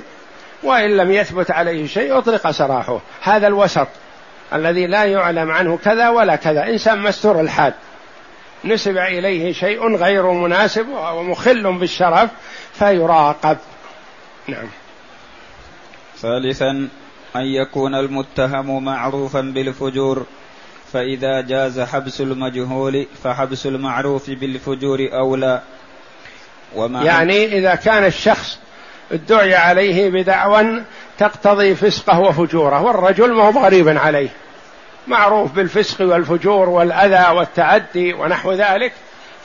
وإن 0.64 0.98
لم 0.98 1.12
يثبت 1.12 1.52
عليه 1.52 1.88
شيء 1.88 2.18
أطلق 2.18 2.52
سراحه. 2.52 3.00
هذا 3.22 3.48
الوسط 3.48 3.88
الذي 4.54 4.88
لا 4.88 5.04
يعلم 5.04 5.52
عنه 5.52 5.80
كذا 5.86 6.10
ولا 6.10 6.36
كذا. 6.36 6.70
إنسان 6.70 7.00
مستور 7.00 7.42
الحال. 7.42 7.74
نسب 8.66 8.98
إليه 8.98 9.54
شيء 9.54 9.96
غير 9.96 10.32
مناسب 10.32 10.88
ومخل 10.90 11.74
بالشرف 11.74 12.30
فيراقب. 12.74 13.58
نعم. 14.48 14.68
ثالثا 16.18 16.70
أن 17.36 17.42
يكون 17.42 17.96
المتهم 17.96 18.84
معروفا 18.84 19.42
بالفجور 19.42 20.26
فإذا 20.94 21.42
جاز 21.42 21.80
حبس 21.80 22.22
المجهول 22.22 23.08
فحبس 23.24 23.66
المعروف 23.66 24.30
بالفجور 24.30 25.10
أولى. 25.14 25.62
ومع 26.76 27.04
يعني 27.04 27.46
إذا 27.46 27.76
كان 27.76 28.06
الشخص 28.06 28.60
ادعي 29.12 29.56
عليه 29.56 30.10
بدعوى 30.10 30.84
تقتضي 31.18 31.76
فسقه 31.76 32.20
وفجوره 32.20 32.82
والرجل 32.82 33.34
ما 33.34 33.44
هو 33.44 33.66
غريب 33.66 33.88
عليه. 33.88 34.30
معروف 35.08 35.52
بالفسق 35.52 36.06
والفجور 36.06 36.70
والأذى 36.70 37.38
والتعدي 37.38 38.14
ونحو 38.14 38.54
ذلك 38.54 38.94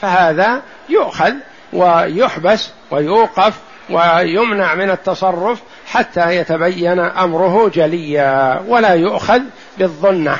فهذا 0.00 0.62
يؤخذ 0.88 1.32
ويحبس 1.72 2.70
ويوقف 2.90 3.54
ويمنع 3.90 4.75
من 4.75 4.90
التصرف 4.90 5.62
حتى 5.87 6.37
يتبين 6.37 6.99
أمره 6.99 7.70
جليا 7.75 8.62
ولا 8.68 8.94
يؤخذ 8.94 9.40
بالظنة 9.79 10.37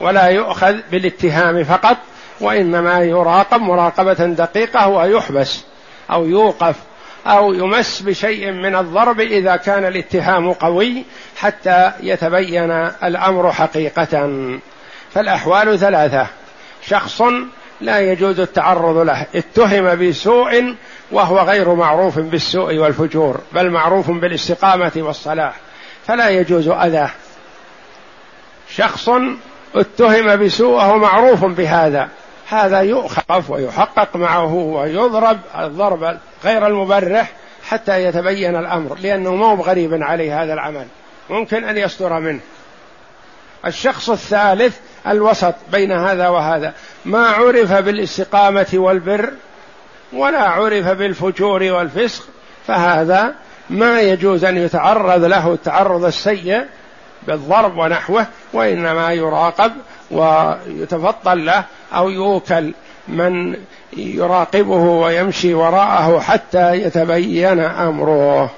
ولا 0.00 0.26
يؤخذ 0.26 0.76
بالاتهام 0.90 1.64
فقط 1.64 1.96
وإنما 2.40 2.98
يراقب 2.98 3.60
مراقبة 3.60 4.12
دقيقة 4.12 4.88
ويحبس 4.88 5.64
أو 6.10 6.26
يوقف 6.26 6.76
أو 7.26 7.54
يمس 7.54 8.00
بشيء 8.00 8.50
من 8.50 8.76
الضرب 8.76 9.20
إذا 9.20 9.56
كان 9.56 9.84
الاتهام 9.84 10.52
قوي 10.52 11.04
حتى 11.36 11.92
يتبين 12.00 12.70
الأمر 13.04 13.52
حقيقة. 13.52 14.38
فالأحوال 15.10 15.78
ثلاثة. 15.78 16.26
شخص 16.86 17.22
لا 17.80 18.00
يجوز 18.00 18.40
التعرض 18.40 18.96
له 18.96 19.26
اتهم 19.34 20.08
بسوء 20.08 20.74
وهو 21.10 21.38
غير 21.38 21.74
معروف 21.74 22.18
بالسوء 22.18 22.78
والفجور 22.78 23.40
بل 23.52 23.70
معروف 23.70 24.10
بالاستقامة 24.10 24.92
والصلاح 24.96 25.54
فلا 26.06 26.28
يجوز 26.28 26.68
اذاه 26.68 27.10
شخص 28.68 29.10
اتهم 29.74 30.36
بسوء 30.36 30.74
وهو 30.74 30.98
معروف 30.98 31.44
بهذا. 31.44 32.08
هذا 32.48 32.80
يؤخف 32.80 33.50
ويحقق 33.50 34.16
معه 34.16 34.54
ويضرب 34.54 35.38
الضرب 35.58 36.18
غير 36.44 36.66
المبرح 36.66 37.32
حتى 37.68 38.04
يتبين 38.04 38.56
الأمر 38.56 38.98
لأنه 39.02 39.34
مو 39.34 39.54
غريب 39.54 40.02
عليه 40.02 40.42
هذا 40.42 40.52
العمل. 40.52 40.86
ممكن 41.30 41.64
أن 41.64 41.78
يصدر 41.78 42.20
منه. 42.20 42.40
الشخص 43.66 44.10
الثالث 44.10 44.78
الوسط 45.06 45.54
بين 45.72 45.92
هذا 45.92 46.28
وهذا. 46.28 46.74
ما 47.04 47.26
عرف 47.26 47.72
بالاستقامة 47.72 48.66
والبر 48.74 49.32
ولا 50.12 50.40
عرف 50.40 50.88
بالفجور 50.88 51.62
والفسق 51.62 52.24
فهذا 52.66 53.34
ما 53.70 54.00
يجوز 54.00 54.44
أن 54.44 54.56
يتعرض 54.56 55.24
له 55.24 55.52
التعرض 55.52 56.04
السيء 56.04 56.64
بالضرب 57.26 57.78
ونحوه 57.78 58.26
وإنما 58.52 59.12
يراقب 59.12 59.72
ويتفضل 60.10 61.46
له 61.46 61.64
أو 61.92 62.10
يوكل 62.10 62.74
من 63.08 63.56
يراقبه 63.96 64.76
ويمشي 64.76 65.54
وراءه 65.54 66.20
حتى 66.20 66.74
يتبين 66.74 67.60
أمره. 67.60 68.50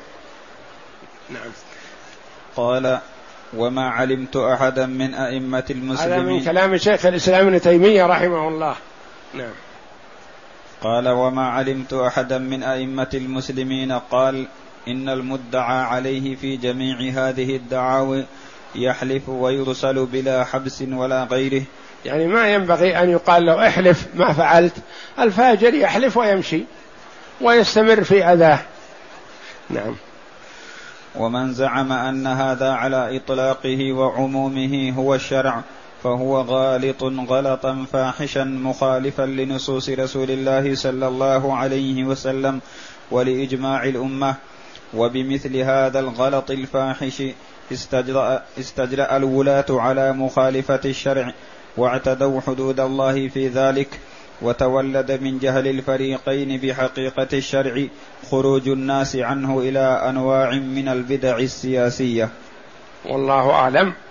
نعم. 1.30 1.50
قال 2.56 2.98
وما 3.56 3.90
علمت 3.90 4.36
أحدا 4.36 4.86
من 4.86 5.14
أئمة 5.14 5.64
المسلمين. 5.70 6.12
هذا 6.12 6.22
من 6.22 6.44
كلام 6.44 6.76
شيخ 6.76 7.06
الإسلام 7.06 7.46
ابن 7.46 7.60
تيمية 7.60 8.06
رحمه 8.06 8.48
الله. 8.48 8.74
نعم. 9.34 9.52
قال 10.82 11.08
وما 11.08 11.48
علمت 11.48 11.92
أحدا 11.92 12.38
من 12.38 12.62
أئمة 12.62 13.08
المسلمين 13.14 13.92
قال 13.92 14.46
إن 14.88 15.08
المدعى 15.08 15.82
عليه 15.82 16.36
في 16.36 16.56
جميع 16.56 17.28
هذه 17.28 17.56
الدعاوي 17.56 18.24
يحلف 18.74 19.28
ويرسل 19.28 20.06
بلا 20.06 20.44
حبس 20.44 20.82
ولا 20.82 21.24
غيره. 21.24 21.62
يعني 22.04 22.26
ما 22.26 22.54
ينبغي 22.54 23.02
أن 23.02 23.10
يقال 23.10 23.46
له 23.46 23.68
احلف 23.68 24.06
ما 24.14 24.32
فعلت. 24.32 24.74
الفاجر 25.18 25.74
يحلف 25.74 26.16
ويمشي 26.16 26.64
ويستمر 27.40 28.04
في 28.04 28.24
أذاه. 28.24 28.60
نعم. 29.70 29.96
ومن 31.16 31.52
زعم 31.52 31.92
أن 31.92 32.26
هذا 32.26 32.70
على 32.70 33.16
إطلاقه 33.16 33.92
وعمومه 33.92 34.92
هو 34.96 35.14
الشرع 35.14 35.62
فهو 36.02 36.40
غالط 36.40 37.02
غلطا 37.02 37.86
فاحشا 37.92 38.44
مخالفا 38.44 39.22
لنصوص 39.22 39.88
رسول 39.88 40.30
الله 40.30 40.74
صلى 40.74 41.08
الله 41.08 41.56
عليه 41.56 42.04
وسلم 42.04 42.60
ولإجماع 43.10 43.84
الأمة. 43.84 44.34
وبمثل 44.94 45.56
هذا 45.56 46.00
الغلط 46.00 46.50
الفاحش 46.50 47.22
استجرأ, 47.72 48.42
استجرأ 48.58 49.16
الولاة 49.16 49.64
على 49.70 50.12
مخالفة 50.12 50.80
الشرع 50.84 51.32
واعتدوا 51.76 52.40
حدود 52.40 52.80
الله 52.80 53.28
في 53.28 53.48
ذلك 53.48 53.88
وتولد 54.42 55.12
من 55.22 55.38
جهل 55.38 55.68
الفريقين 55.68 56.60
بحقيقة 56.60 57.28
الشرع 57.32 57.86
خروج 58.30 58.68
الناس 58.68 59.16
عنه 59.16 59.58
إلى 59.58 60.02
أنواع 60.08 60.50
من 60.50 60.88
البدع 60.88 61.38
السياسية. 61.38 62.28
والله 63.04 63.50
أعلم. 63.50 63.92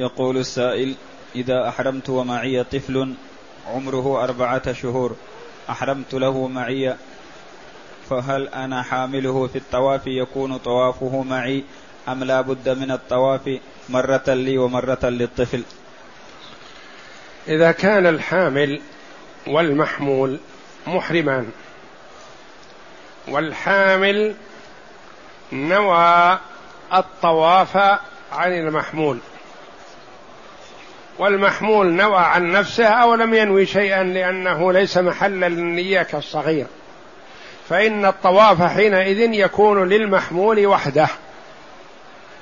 يقول 0.00 0.36
السائل 0.36 0.94
إذا 1.34 1.68
أحرمت 1.68 2.08
ومعي 2.08 2.64
طفل 2.64 3.14
عمره 3.66 4.24
أربعة 4.24 4.72
شهور 4.72 5.16
أحرمت 5.70 6.14
له 6.14 6.46
معي 6.48 6.96
فهل 8.10 8.48
أنا 8.48 8.82
حامله 8.82 9.46
في 9.46 9.58
الطواف 9.58 10.06
يكون 10.06 10.56
طوافه 10.56 11.22
معي 11.22 11.64
أم 12.08 12.24
لا 12.24 12.40
بد 12.40 12.68
من 12.68 12.90
الطواف 12.90 13.58
مرة 13.88 14.24
لي 14.26 14.58
ومرة 14.58 14.98
للطفل؟ 15.02 15.62
إذا 17.48 17.72
كان 17.72 18.06
الحامل 18.06 18.80
والمحمول 19.46 20.38
محرمان 20.86 21.50
والحامل 23.28 24.34
نوى 25.52 26.38
الطواف 26.94 27.76
عن 28.32 28.52
المحمول 28.52 29.18
والمحمول 31.20 31.92
نوى 31.92 32.18
عن 32.18 32.52
نفسه 32.52 32.86
أو 32.86 33.14
لم 33.14 33.34
ينوي 33.34 33.66
شيئا 33.66 34.02
لأنه 34.02 34.72
ليس 34.72 34.98
محلا 34.98 35.48
للنيه 35.48 36.02
كالصغير 36.02 36.66
فإن 37.68 38.06
الطواف 38.06 38.62
حينئذ 38.62 39.18
يكون 39.34 39.88
للمحمول 39.88 40.66
وحده 40.66 41.08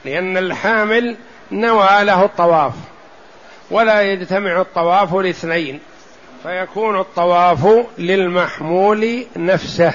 لأن 0.05 0.37
الحامل 0.37 1.17
نوى 1.53 1.89
له 2.05 2.25
الطواف 2.25 2.73
ولا 3.71 4.03
يجتمع 4.03 4.61
الطواف 4.61 5.15
لاثنين 5.15 5.81
فيكون 6.43 7.01
الطواف 7.01 7.87
للمحمول 7.99 9.27
نفسه. 9.37 9.95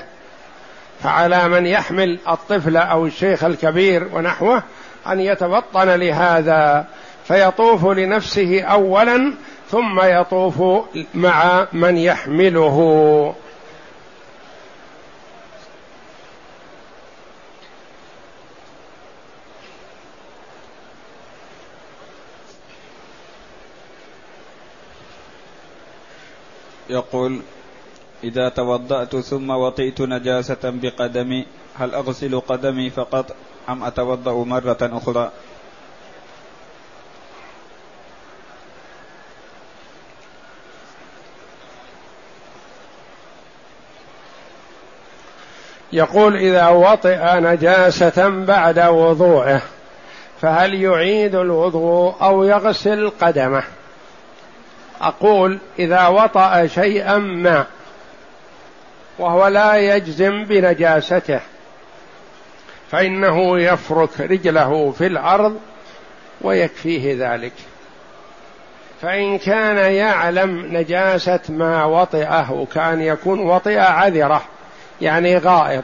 فعلى 1.03 1.47
من 1.47 1.65
يحمل 1.65 2.19
الطفل 2.27 2.77
أو 2.77 3.05
الشيخ 3.05 3.43
الكبير 3.43 4.09
ونحوه 4.13 4.63
أن 5.07 5.19
يتبطن 5.19 5.89
لهذا 5.89 6.85
فيطوف 7.23 7.85
لنفسه 7.85 8.61
اولا 8.61 9.33
ثم 9.69 10.01
يطوف 10.03 10.63
مع 11.13 11.67
من 11.73 11.97
يحمله. 11.97 13.35
يقول 26.89 27.41
إذا 28.23 28.49
توضأت 28.49 29.15
ثم 29.15 29.49
وطئت 29.49 30.01
نجاسة 30.01 30.63
بقدمي 30.63 31.45
هل 31.75 31.93
أغسل 31.93 32.39
قدمي 32.39 32.89
فقط 32.89 33.35
أم 33.69 33.83
أتوضأ 33.83 34.43
مرة 34.43 34.77
أخرى؟ 34.81 35.31
يقول 45.93 46.35
إذا 46.35 46.67
وطئ 46.67 47.39
نجاسة 47.39 48.29
بعد 48.29 48.79
وضوعه 48.79 49.61
فهل 50.41 50.73
يعيد 50.73 51.35
الوضوء 51.35 52.15
أو 52.21 52.43
يغسل 52.43 53.11
قدمه؟ 53.21 53.63
أقول 55.01 55.59
إذا 55.79 56.07
وطأ 56.07 56.67
شيئا 56.67 57.17
ما 57.17 57.65
وهو 59.19 59.47
لا 59.47 59.75
يجزم 59.75 60.43
بنجاسته 60.43 61.39
فإنه 62.91 63.59
يفرك 63.59 64.19
رجله 64.19 64.91
في 64.91 65.07
الأرض 65.07 65.59
ويكفيه 66.41 67.33
ذلك. 67.33 67.53
فإن 69.01 69.37
كان 69.37 69.77
يعلم 69.93 70.77
نجاسة 70.77 71.39
ما 71.49 71.85
وطئه 71.85 72.51
وكان 72.51 73.01
يكون 73.01 73.39
وطئ 73.39 73.79
عذرة 73.79 74.41
يعني 75.03 75.37
غائط. 75.37 75.83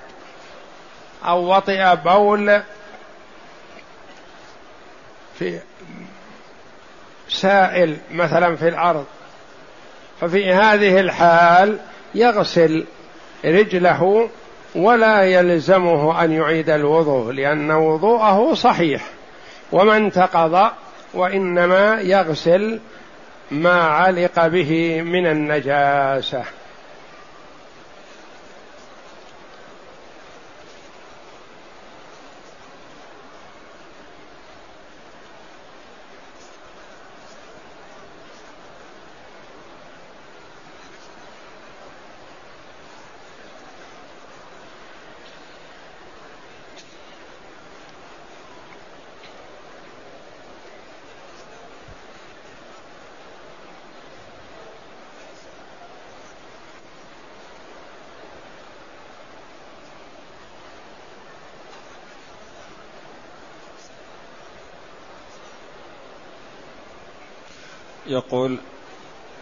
أو 1.25 1.55
وطئ 1.55 1.95
بول 1.95 2.61
في 5.39 5.59
سائل 7.29 7.97
مثلا 8.11 8.55
في 8.55 8.67
الأرض. 8.67 9.05
ففي 10.21 10.53
هذه 10.53 10.99
الحال 10.99 11.79
يغسل 12.15 12.85
رجله 13.45 14.29
ولا 14.75 15.23
يلزمه 15.23 16.23
أن 16.23 16.31
يعيد 16.31 16.69
الوضوء 16.69 17.31
لأن 17.31 17.71
وضوءه 17.71 18.53
صحيح. 18.53 19.05
وما 19.71 19.97
انتقض 19.97 20.71
وإنما 21.13 22.01
يغسل 22.01 22.79
ما 23.51 23.81
علق 23.83 24.47
به 24.47 25.01
من 25.01 25.27
النجاسة. 25.27 26.43
يقول 68.09 68.57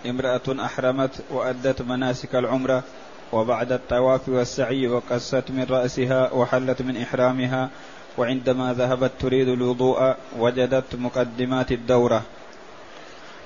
امرأة 0.05 0.65
أحرمت 0.65 1.11
وأدت 1.29 1.81
مناسك 1.81 2.35
العمرة 2.35 2.83
وبعد 3.31 3.71
الطواف 3.71 4.29
والسعي 4.29 4.87
وقست 4.87 5.43
من 5.49 5.65
رأسها 5.69 6.31
وحلت 6.33 6.81
من 6.81 7.01
إحرامها 7.01 7.69
وعندما 8.17 8.73
ذهبت 8.73 9.11
تريد 9.19 9.47
الوضوء 9.47 10.15
وجدت 10.39 10.95
مقدمات 10.95 11.71
الدورة. 11.71 12.21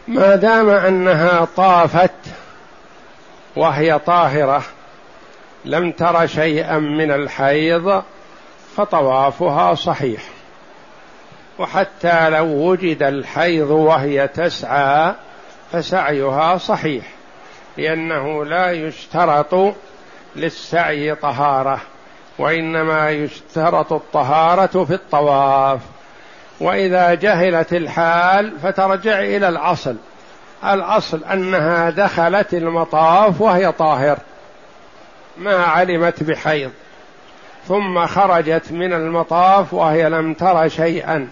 ما 0.08 0.36
دام 0.36 0.70
أنها 0.70 1.48
طافت 1.56 2.12
وهي 3.56 4.00
طاهرة 4.00 4.64
لم 5.66 5.92
تر 5.92 6.28
شيئا 6.28 6.78
من 6.78 7.12
الحيض 7.12 8.04
فطوافها 8.76 9.76
صحيح. 9.76 10.31
وحتى 11.60 12.30
لو 12.30 12.46
وجد 12.46 13.04
الحيض 13.04 13.70
وهي 13.70 14.28
تسعى 14.28 15.14
فسعيها 15.72 16.58
صحيح 16.58 17.06
لأنه 17.78 18.46
لا 18.46 18.72
يشترط 18.72 19.76
للسعي 20.36 21.16
طهارة 21.16 21.82
وإنما 22.40 23.10
يشترط 23.10 23.94
الطهارة 23.94 24.86
في 24.86 24.94
الطواف. 24.94 25.80
وإذا 26.62 27.14
جهلت 27.14 27.74
الحال 27.74 28.60
فترجع 28.64 29.20
إلى 29.20 29.50
الأصل 29.50 29.96
الأصل 30.66 31.24
أنها 31.24 31.90
دخلت 31.90 32.54
المطاف 32.54 33.42
وهي 33.42 33.72
طاهر 33.72 34.18
ما 35.38 35.56
علمت 35.56 36.24
بحيض 36.24 36.72
ثم 37.68 38.06
خرجت 38.06 38.72
من 38.72 38.94
المطاف 38.94 39.74
وهي 39.74 40.10
لم 40.10 40.34
تر 40.34 40.68
شيئا. 40.68 41.28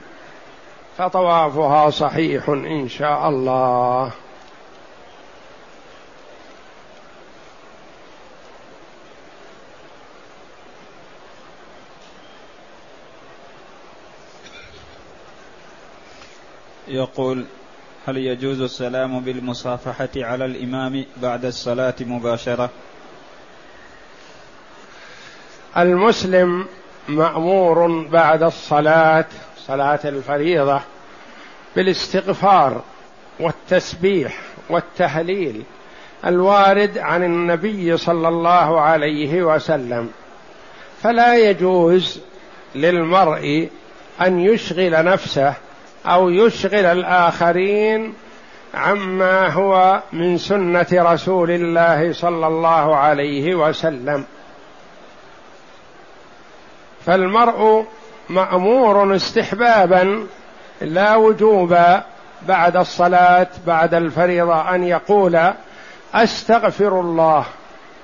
فطوافها 0.99 1.89
صحيح 1.89 2.49
إن 2.49 2.89
شاء 2.89 3.29
الله 3.29 4.11
يقول 16.87 17.45
هل 18.07 18.17
يجوز 18.17 18.61
السلام 18.61 19.19
بالمصافحة 19.19 20.09
على 20.17 20.45
الإمام 20.45 21.05
بعد 21.17 21.45
الصلاة 21.45 21.95
مباشرة؟ 22.01 22.69
المسلم 25.77 26.67
مأمور 27.07 28.07
بعد 28.07 28.43
الصلاة 28.43 29.25
صلاه 29.69 29.99
الفريضة 30.05 30.79
بالاستغفار 31.75 32.81
والتسبيح 33.39 34.37
والتهليل 34.69 35.63
الوارد 36.25 36.97
عن 36.97 37.23
النبي 37.23 37.97
صلى 37.97 38.27
الله 38.27 38.81
عليه 38.81 39.43
وسلم. 39.43 40.09
فلا 41.03 41.35
يجوز 41.35 42.21
للمرء 42.75 43.69
أن 44.21 44.39
يشغل 44.39 45.05
نفسه 45.05 45.53
أو 46.05 46.29
يشغل 46.29 46.85
الآخرين 46.85 48.13
عما 48.73 49.47
هو 49.47 50.01
من 50.13 50.37
سنة 50.37 50.87
رسول 50.93 51.51
الله 51.51 52.13
صلى 52.13 52.47
الله 52.47 52.95
عليه 52.95 53.55
وسلم. 53.55 54.25
فالمرء 57.05 57.85
مأمور 58.29 59.15
استحبابا 59.15 60.27
لا 60.81 61.15
وجوبا 61.15 62.03
بعد 62.47 62.77
الصلاة 62.77 63.47
بعد 63.67 63.93
الفريضة 63.93 64.75
أن 64.75 64.83
يقول 64.83 65.39
أستغفر 66.13 66.99
الله 66.99 67.45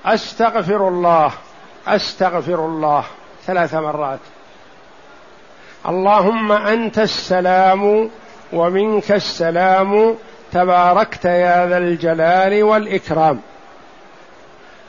أستغفر 0.05 0.87
الله 0.87 1.31
أستغفر 1.87 2.65
الله 2.65 3.03
ثلاث 3.45 3.73
مرات. 3.73 4.19
اللهم 5.89 6.51
أنت 6.51 6.99
السلام 6.99 8.09
ومنك 8.53 9.11
السلام 9.11 10.15
تباركت 10.51 11.25
يا 11.25 11.67
ذا 11.67 11.77
الجلال 11.77 12.63
والإكرام. 12.63 13.41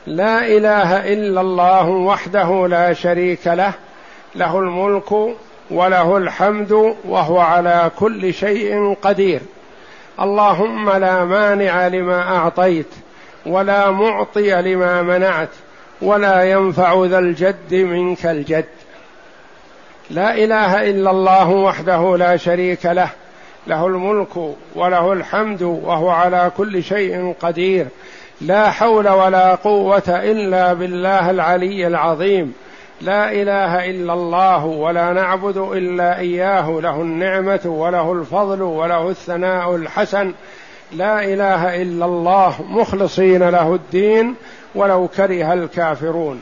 لا 0.07 0.45
إله 0.45 1.13
إلا 1.13 1.41
الله 1.41 1.87
وحده 1.87 2.67
لا 2.67 2.93
شريك 2.93 3.47
له 3.47 3.73
له 4.35 4.59
الملك 4.59 5.35
وله 5.71 6.17
الحمد 6.17 6.95
وهو 7.05 7.39
على 7.39 7.91
كل 7.99 8.33
شيء 8.33 8.95
قدير. 9.01 9.41
اللهم 10.19 10.89
لا 10.89 11.25
مانع 11.25 11.87
لما 11.87 12.35
أعطيت 12.35 12.87
ولا 13.45 13.91
معطي 13.91 14.61
لما 14.61 15.01
منعت 15.01 15.49
ولا 16.01 16.43
ينفع 16.43 17.05
ذا 17.05 17.19
الجد 17.19 17.73
منك 17.73 18.25
الجد. 18.25 18.65
لا 20.09 20.33
إله 20.35 20.89
إلا 20.89 21.11
الله 21.11 21.49
وحده 21.49 22.17
لا 22.17 22.37
شريك 22.37 22.85
له. 22.85 23.09
له 23.67 23.87
الملك 23.87 24.53
وله 24.75 25.13
الحمد 25.13 25.61
وهو 25.61 26.09
على 26.09 26.51
كل 26.57 26.83
شيء 26.83 27.35
قدير. 27.41 27.87
لا 28.41 28.71
حول 28.71 29.09
ولا 29.09 29.55
قوة 29.55 30.03
إلا 30.07 30.73
بالله 30.73 31.29
العلي 31.29 31.87
العظيم. 31.87 32.53
لا 33.01 33.31
إله 33.31 33.89
إلا 33.89 34.13
الله 34.13 34.65
ولا 34.65 35.13
نعبد 35.13 35.57
إلا 35.57 36.19
إياه 36.19 36.79
له 36.81 37.01
النعمة 37.01 37.59
وله 37.65 38.11
الفضل 38.13 38.61
وله 38.61 39.09
الثناء 39.09 39.75
الحسن. 39.75 40.33
لا 40.91 41.23
إله 41.23 41.81
إلا 41.81 42.05
الله 42.05 42.55
مخلصين 42.69 43.49
له 43.49 43.75
الدين 43.75 44.35
ولو 44.75 45.07
كره 45.07 45.53
الكافرون. 45.53 46.41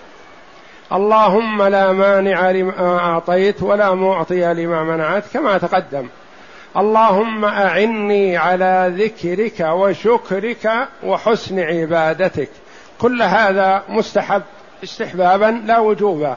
اللهم 0.93 1.63
لا 1.63 1.91
مانع 1.91 2.51
لما 2.51 2.99
أعطيت 2.99 3.63
ولا 3.63 3.93
معطي 3.93 4.53
لما 4.53 4.83
منعت 4.83 5.23
كما 5.33 5.57
تقدم. 5.57 6.07
اللهم 6.77 7.45
أعني 7.45 8.37
على 8.37 8.93
ذكرك 8.97 9.59
وشكرك 9.59 10.71
وحسن 11.03 11.59
عبادتك. 11.59 12.49
كل 12.99 13.21
هذا 13.21 13.83
مستحب. 13.89 14.41
استحبابا 14.83 15.61
لا 15.65 15.79
وجوبا. 15.79 16.35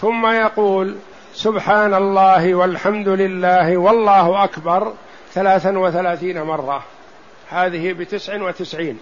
ثم 0.00 0.26
يقول 0.26 0.96
سبحان 1.34 1.94
الله 1.94 2.54
والحمد 2.54 3.08
لله 3.08 3.76
والله 3.76 4.44
أكبر 4.44 4.92
ثلاثا 5.32 5.78
وثلاثين 5.78 6.42
مرة. 6.42 6.84
هذه 7.50 7.92
بتسع 7.92 8.42
وتسعين. 8.42 8.98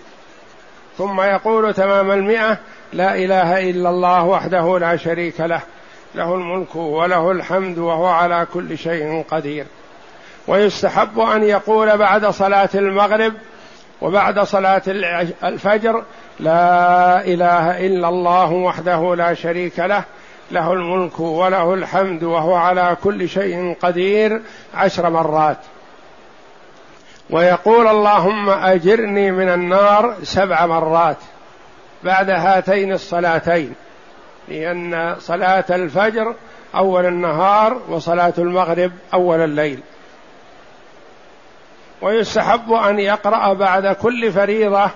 ثم 0.99 1.21
يقول 1.21 1.75
تمام 1.75 2.11
المئة 2.11 2.59
لا 2.93 3.15
إله 3.15 3.71
إلا 3.71 3.91
الله 3.91 4.25
وحده 4.25 4.79
لا 4.79 4.97
شريك 4.97 5.41
له. 5.41 5.61
له 6.15 6.35
الملك 6.35 6.77
وله 6.77 7.31
الحمد 7.31 7.79
وهو 7.79 8.07
على 8.07 8.47
كل 8.55 8.79
شيء 8.79 9.25
قدير. 9.31 9.67
ويستحب 10.49 11.21
أن 11.21 11.43
يقول 11.43 11.99
بعد 11.99 12.27
صلاة 12.27 12.69
المغرب 12.75 13.33
وبعد 14.01 14.41
صلاة 14.41 14.83
الفجر 15.45 16.05
لا 16.41 17.25
إله 17.25 17.87
إلا 17.87 18.09
الله 18.09 18.53
وحده 18.53 19.15
لا 19.15 19.35
شريك 19.35 19.79
له 19.79 20.05
له 20.51 20.73
الملك 20.73 21.21
وله 21.21 21.75
الحمد 21.75 22.23
وهو 22.23 22.55
على 22.55 22.97
كل 23.05 23.29
شيء 23.29 23.77
قدير 23.83 24.43
عشر 24.75 25.11
مرات. 25.11 25.59
ويقول 27.31 27.87
اللهم 27.87 28.51
أجرني 28.51 29.31
من 29.31 29.49
النار 29.49 30.15
سبع 30.23 30.67
مرات 30.67 31.17
بعد 32.05 32.31
هاتين 32.31 32.93
الصلاتين 32.93 33.75
لأن 34.49 35.17
صلاة 35.19 35.65
الفجر 35.71 36.35
أول 36.75 37.07
النهار 37.07 37.81
وصلاة 37.89 38.35
المغرب 38.39 38.93
أول 39.15 39.41
الليل. 39.41 39.81
ويستحب 42.03 42.73
أن 42.73 42.99
يقرأ 42.99 43.53
بعد 43.53 43.87
كل 43.87 44.33
فريضة 44.33 44.91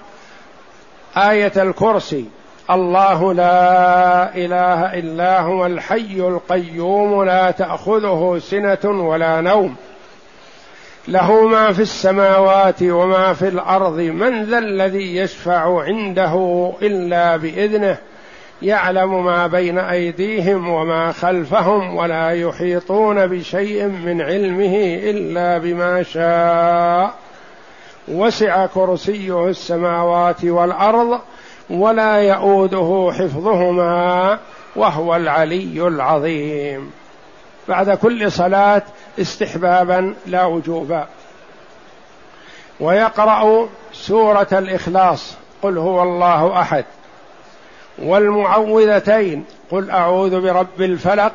آية 1.17 1.53
الكرسي. 1.57 2.25
الله 2.71 3.35
لا 3.35 4.35
إله 4.37 4.99
إلا 4.99 5.41
هو 5.41 5.67
الحي 5.67 6.21
القيوم 6.21 7.25
لا 7.25 7.51
تأخذه 7.51 8.39
سنة 8.41 8.79
ولا 8.85 9.41
نوم. 9.41 9.77
له 11.09 11.47
ما 11.47 11.73
في 11.73 11.83
السماوات 11.83 12.83
وما 12.83 13.33
في 13.33 13.49
الأرض 13.49 13.99
من 13.99 14.45
ذا 14.45 14.59
الذي 14.59 15.17
يشفع 15.17 15.83
عنده 15.83 16.73
إلا 16.83 17.37
بإذنه؟ 17.37 17.99
يعلم 18.63 19.25
ما 19.25 19.47
بين 19.47 19.79
أيديهم 19.79 20.69
وما 20.69 21.13
خلفهم 21.13 21.97
ولا 21.97 22.31
يحيطون 22.31 23.27
بشيء 23.27 23.85
من 23.85 24.23
علمه 24.23 24.77
إلا 25.11 25.59
بما 25.59 26.03
شاء. 26.03 27.26
وسع 28.09 28.67
كرسيه 28.67 29.49
السماوات 29.49 30.45
والأرض 30.45 31.21
ولا 31.71 32.19
يئوده 32.19 33.13
حفظهما 33.13 34.39
وهو 34.77 35.17
العلي 35.17 35.87
العظيم. 35.87 36.91
بعد 37.69 37.91
كل 37.91 38.33
صلاة 38.33 38.83
استحبابا 39.21 40.15
لا 40.27 40.45
وجوبا 40.45 41.07
ويقرأ 42.81 43.69
سورة 43.93 44.49
الإخلاص 44.53 45.35
قل 45.63 45.79
هو 45.79 46.03
الله 46.03 46.61
أحد. 46.61 46.85
والمعوذتين 47.99 49.45
قل 49.71 49.91
أعوذ 49.91 50.41
برب 50.41 50.81
الفلق 50.81 51.33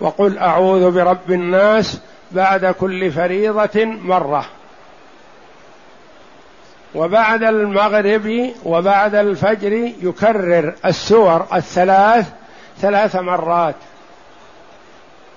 وقل 0.00 0.38
أعوذ 0.38 0.90
برب 0.90 1.30
الناس 1.30 2.00
بعد 2.32 2.66
كل 2.66 3.10
فريضة 3.12 3.84
مرة. 3.84 4.46
وبعد 6.94 7.42
المغرب 7.42 8.52
وبعد 8.64 9.14
الفجر 9.14 9.72
يكرر 10.02 10.74
السور 10.84 11.46
الثلاث 11.54 12.26
ثلاث 12.78 13.16
مرات. 13.16 13.74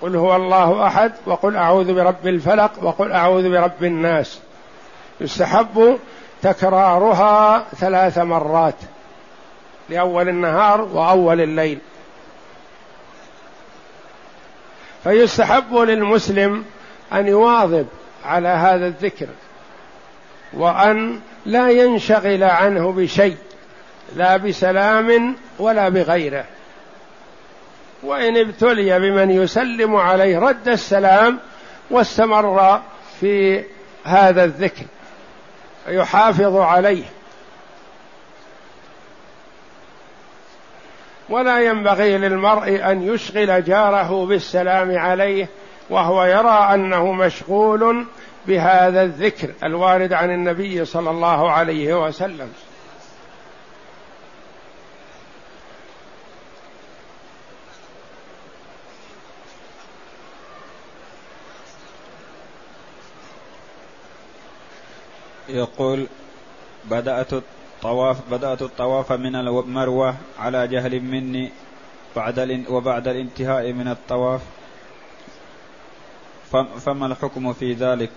قل 0.02 0.16
هو 0.16 0.36
الله 0.36 0.88
أحد 0.88 1.12
وقل 1.26 1.56
أعوذ 1.56 1.94
برب 1.94 2.28
الفلق 2.28 2.72
وقل 2.82 3.12
أعوذ 3.12 3.52
برب 3.52 3.84
الناس. 3.84 4.40
يستحب 5.22 6.00
تكرارها 6.42 7.66
ثلاث 7.76 8.18
مرات 8.18 8.76
لأول 9.90 10.30
النهار 10.30 10.82
وأول 10.82 11.42
الليل. 11.42 11.80
فيستحب 15.04 15.76
للمسلم 15.76 16.66
أن 17.14 17.28
يواظب 17.28 17.88
على 18.26 18.48
هذا 18.48 18.88
الذكر. 18.88 19.28
وأن 20.54 21.20
لا 21.46 21.70
ينشغل 21.70 22.44
عنه 22.44 22.92
بشيء 22.92 23.38
لا 24.16 24.38
بسلام 24.38 25.36
ولا 25.60 25.90
بغيره. 25.90 26.46
وإن 28.04 28.38
ابتلي 28.38 29.00
بمن 29.00 29.32
يسلم 29.32 29.96
عليه 29.96 30.40
رد 30.40 30.68
السلام 30.68 31.40
واستمر 31.92 32.82
في 33.20 33.64
هذا 34.04 34.44
الذكر 34.44 34.86
يحافظ 35.88 36.56
عليه. 36.56 37.04
ولا 41.30 41.60
ينبغي 41.60 42.18
للمرء 42.18 42.92
أن 42.92 43.02
يشغل 43.02 43.64
جاره 43.64 44.26
بالسلام 44.26 44.98
عليه 44.98 45.48
وهو 45.90 46.24
يرى 46.24 46.70
أنه 46.74 47.12
مشغول 47.12 48.06
بهذا 48.48 49.04
الذكر 49.04 49.54
الوارد 49.64 50.14
عن 50.14 50.32
النبي 50.32 50.86
صلى 50.86 51.10
الله 51.10 51.52
عليه 51.52 52.06
وسلم. 52.06 52.54
يقول 65.50 66.08
بدأت 66.86 67.30
طواف 67.82 68.18
بدأت 68.32 68.62
الطواف 68.62 69.12
من 69.12 69.36
المروة 69.36 70.16
على 70.40 70.68
جهل 70.68 71.02
مني 71.02 71.52
بعد 72.16 72.66
وبعد 72.70 73.08
الانتهاء 73.08 73.74
من 73.74 73.88
الطواف. 73.88 74.42
فما 76.86 77.06
الحكم 77.06 77.54
في 77.54 77.74
ذلك؟ 77.74 78.10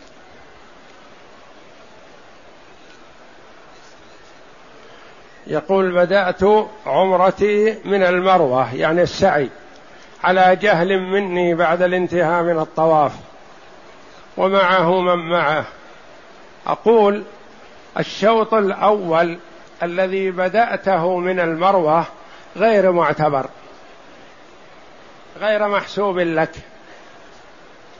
يقول 5.51 5.93
بدأت 5.93 6.41
عمرتي 6.87 7.79
من 7.85 8.03
المروة 8.03 8.75
يعني 8.75 9.03
السعي 9.03 9.49
على 10.25 10.57
جهل 10.57 11.01
مني 11.01 11.55
بعد 11.55 11.83
الانتهاء 11.83 12.43
من 12.43 12.59
الطواف 12.59 13.13
ومعه 14.37 15.01
من 15.01 15.31
معه. 15.31 15.65
أقول 16.67 17.25
الشوط 17.99 18.55
الأول 18.55 19.39
الذي 19.83 20.31
بدأته 20.31 21.19
من 21.19 21.41
المروة 21.41 22.05
غير 22.57 22.93
معتبر 22.93 23.47
غير 25.41 25.69
محسوب 25.69 26.19
لك 26.19 26.51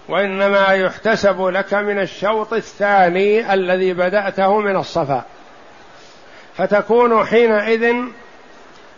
وإنما 0.09 0.67
يحتسب 0.67 1.43
لك 1.43 1.75
من 1.75 2.01
الشوط 2.01 2.53
الثاني 2.53 3.55
الذي 3.55 3.93
بدأته 3.93 4.61
من 4.61 4.77
الصفا 4.77 5.25
فتكون 6.61 7.27
حينئذ 7.27 7.95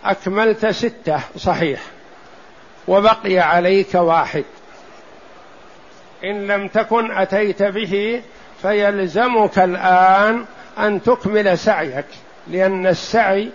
أكملت 0.05 0.67
ستة 0.67 1.21
صحيح. 1.37 1.81
وبقي 2.89 3.39
عليك 3.39 3.95
واحد. 3.95 4.45
إن 6.25 6.47
لم 6.47 6.69
تكن 6.69 7.11
أتيت 7.11 7.63
به 7.63 8.23
فيلزمك 8.63 9.59
الآن 9.59 10.45
أن 10.79 11.03
تكمل 11.03 11.59
سعيك 11.59 12.05
لأن 12.49 12.87
السعي 12.87 13.51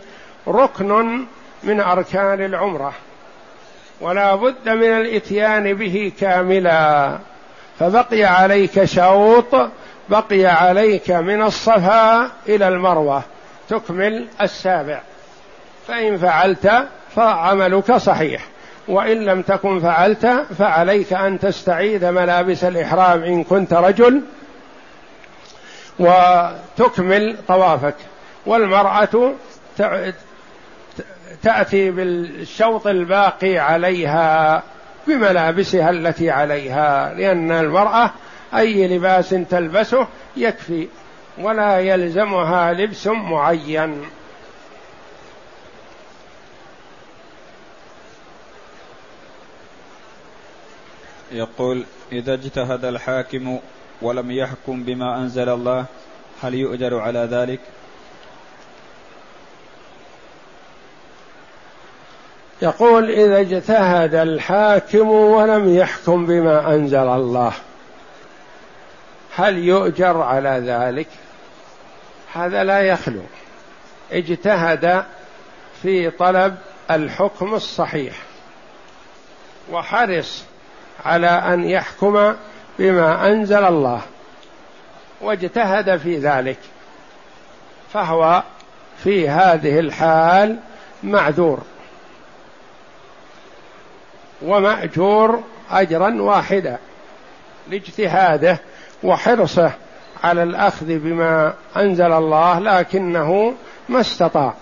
ركن 0.47 1.25
من 1.63 1.79
أركان 1.79 2.45
العمرة. 2.45 2.93
ولا 4.01 4.35
بد 4.35 4.69
من 4.69 4.97
الإتيان 4.97 5.73
به 5.73 6.11
كاملا. 6.19 7.17
فبقي 7.79 8.23
عليك 8.23 8.85
شوط 8.85 9.69
بقي 10.09 10.45
عليك 10.45 11.11
من 11.11 11.41
الصفا 11.41 12.31
إلى 12.47 12.67
المروة. 12.67 13.23
تكمل 13.70 14.28
السابع. 14.41 15.01
فإن 15.88 16.18
فعلت 16.18 16.88
فعملك 17.15 17.95
صحيح. 17.95 18.45
وإن 18.88 19.26
لم 19.26 19.41
تكن 19.41 19.80
فعلت 19.80 20.45
فعليك 20.59 21.13
أن 21.13 21.39
تستعيد 21.39 22.05
ملابس 22.05 22.63
الإحرام 22.63 23.24
إن 23.24 23.43
كنت 23.43 23.74
رجل 23.74 24.22
وتكمل 25.99 27.38
طوافك. 27.47 27.95
والمرأة 28.45 29.34
تأتي 31.43 31.91
بالشوط 31.91 32.88
الباقي 32.88 33.57
عليها 33.57 34.63
بملابسها 35.07 35.89
التي 35.89 36.32
عليها 36.32 37.13
لأن 37.13 37.51
المرأة 37.51 38.11
أي 38.55 38.97
لباس 38.97 39.30
تلبسه 39.30 40.07
يكفي. 40.38 40.88
ولا 41.39 41.79
يلزمها 41.79 42.73
لبس 42.73 43.07
معين 43.07 44.05
يقول 51.31 51.83
إذا 52.11 52.33
اجتهد 52.33 52.85
الحاكم 52.85 53.59
ولم 54.01 54.31
يحكم 54.31 54.83
بما 54.83 55.17
أنزل 55.17 55.49
الله 55.49 55.85
هل 56.41 56.53
يؤجر 56.53 56.99
على 56.99 57.19
ذلك؟ 57.19 57.59
يقول 62.61 63.09
إذا 63.09 63.39
اجتهد 63.39 64.15
الحاكم 64.15 65.09
ولم 65.09 65.77
يحكم 65.77 66.25
بما 66.25 66.73
أنزل 66.73 66.97
الله 67.07 67.53
هل 69.35 69.57
يؤجر 69.57 70.21
على 70.21 70.63
ذلك؟ 70.65 71.07
هذا 72.34 72.63
لا 72.63 72.80
يخلو. 72.80 73.21
اجتهد 74.11 75.05
في 75.82 76.09
طلب 76.09 76.57
الحكم 76.91 77.53
الصحيح. 77.53 78.13
وحرص 79.71 80.43
على 81.05 81.28
أن 81.28 81.63
يحكم 81.63 82.36
بما 82.80 83.28
أنزل 83.28 83.65
الله. 83.65 84.01
واجتهد 85.21 85.97
في 85.97 86.17
ذلك. 86.17 86.59
فهو 87.93 88.43
في 89.03 89.30
هذه 89.30 89.80
الحال 89.80 90.59
معذور. 91.03 91.61
ومأجور 94.41 95.43
اجرا 95.71 96.21
واحدا. 96.21 96.78
لاجتهاده 97.69 98.59
وحرصه 99.03 99.71
على 100.24 100.43
الأخذ 100.43 100.86
بما 100.86 101.53
أنزل 101.78 102.11
الله 102.11 102.59
لكنه 102.59 103.53
ما 103.89 103.99
استطاع. 103.99 104.53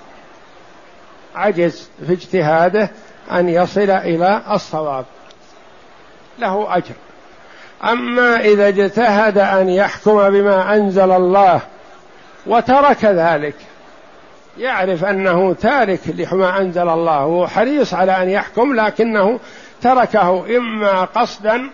عجز 1.35 1.89
في 2.07 2.13
اجتهاده 2.13 2.89
أن 3.31 3.49
يصل 3.49 3.89
إلى 3.89 4.41
الصواب. 4.51 5.05
له 6.39 6.77
أجر. 6.77 6.95
أما 7.83 8.39
إذا 8.39 8.67
اجتهد 8.67 9.37
أن 9.37 9.69
يحكم 9.69 10.29
بما 10.29 10.75
أنزل 10.75 11.11
الله 11.11 11.61
وترك 12.45 13.05
ذلك 13.05 13.55
يعرف 14.57 15.05
أنه 15.05 15.53
تارك 15.53 15.99
لما 16.07 16.61
أنزل 16.61 16.89
الله. 16.89 17.17
هو 17.17 17.47
حريص 17.47 17.93
على 17.93 18.11
أن 18.11 18.29
يحكم 18.29 18.73
لكنه 18.73 19.39
تركه 19.81 20.57
إما 20.57 21.05
قصدا 21.05 21.69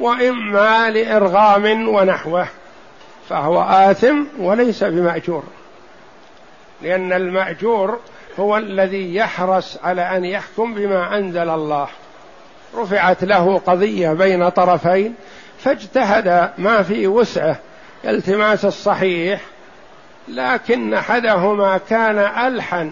وإما 0.00 0.90
لإرغام 0.90 1.88
ونحوه 1.88 2.46
فهو 3.28 3.62
آثم 3.62 4.24
وليس 4.38 4.84
بمأجور. 4.84 5.42
لأن 6.82 7.12
المأجور 7.12 7.98
هو 8.40 8.56
الذي 8.56 9.14
يحرص 9.14 9.78
على 9.84 10.16
أن 10.16 10.24
يحكم 10.24 10.74
بما 10.74 11.16
أنزل 11.16 11.50
الله. 11.50 11.88
رفعت 12.74 13.24
له 13.24 13.58
قضية 13.58 14.12
بين 14.12 14.48
طرفين 14.48 15.14
فاجتهد 15.58 16.50
ما 16.58 16.82
في 16.82 17.06
وسعه 17.06 17.56
التماس 18.04 18.64
الصحيح 18.64 19.40
لكن 20.28 20.94
أحدهما 20.94 21.78
كان 21.78 22.18
ألحن 22.18 22.90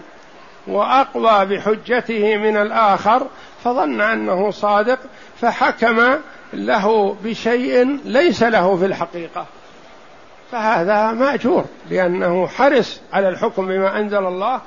واقوى 0.67 1.45
بحجته 1.45 2.37
من 2.37 2.57
الآخر 2.57 3.27
فظن 3.63 4.01
أنه 4.01 4.51
صادق 4.51 4.99
فحكم 5.41 6.17
له 6.53 7.15
بشيء 7.23 7.99
ليس 8.05 8.43
له 8.43 8.77
في 8.77 8.85
الحقيقة. 8.85 9.45
فهذا 10.51 11.11
مأجور 11.11 11.65
لأنه 11.89 12.47
حرص 12.47 13.01
على 13.13 13.29
الحكم 13.29 13.67
بما 13.67 13.99
أنزل 13.99 14.25
الله 14.27 14.61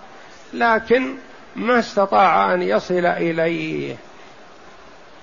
لكن 0.52 1.14
ما 1.56 1.78
استطاع 1.78 2.54
أن 2.54 2.62
يصل 2.62 3.06
إليه. 3.06 3.96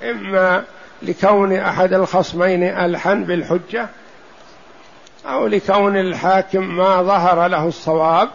إما 0.04 0.64
لكون 1.02 1.54
أحد 1.54 1.94
الخصمين 1.94 2.64
ألحن 2.64 3.24
بالحجة 3.24 3.88
أو 5.26 5.48
لكون 5.48 5.98
الحاكم 5.98 6.78
ما 6.78 7.02
ظهر 7.02 7.48
له 7.48 7.68
الصواب 7.68 8.30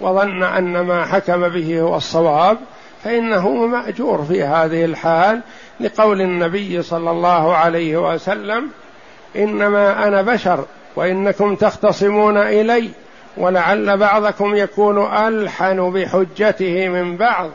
وظن 0.00 0.42
أن 0.42 0.80
ما 0.80 1.06
حكم 1.06 1.48
به 1.48 1.80
هو 1.80 1.96
الصواب 1.96 2.58
فإنه 3.04 3.66
مأجور 3.66 4.22
في 4.22 4.44
هذه 4.44 4.84
الحال 4.84 5.40
لقول 5.80 6.20
النبي 6.20 6.82
صلى 6.82 7.10
الله 7.10 7.56
عليه 7.56 8.12
وسلم 8.12 8.70
إنما 9.36 10.08
أنا 10.08 10.22
بشر 10.22 10.64
وإنكم 10.96 11.54
تختصمون 11.54 12.36
إلي 12.36 12.90
ولعل 13.36 13.96
بعضكم 13.96 14.56
يكون 14.56 15.14
ألحن 15.16 15.90
بحجته 15.90 16.88
من 16.88 17.16
بعض 17.16 17.50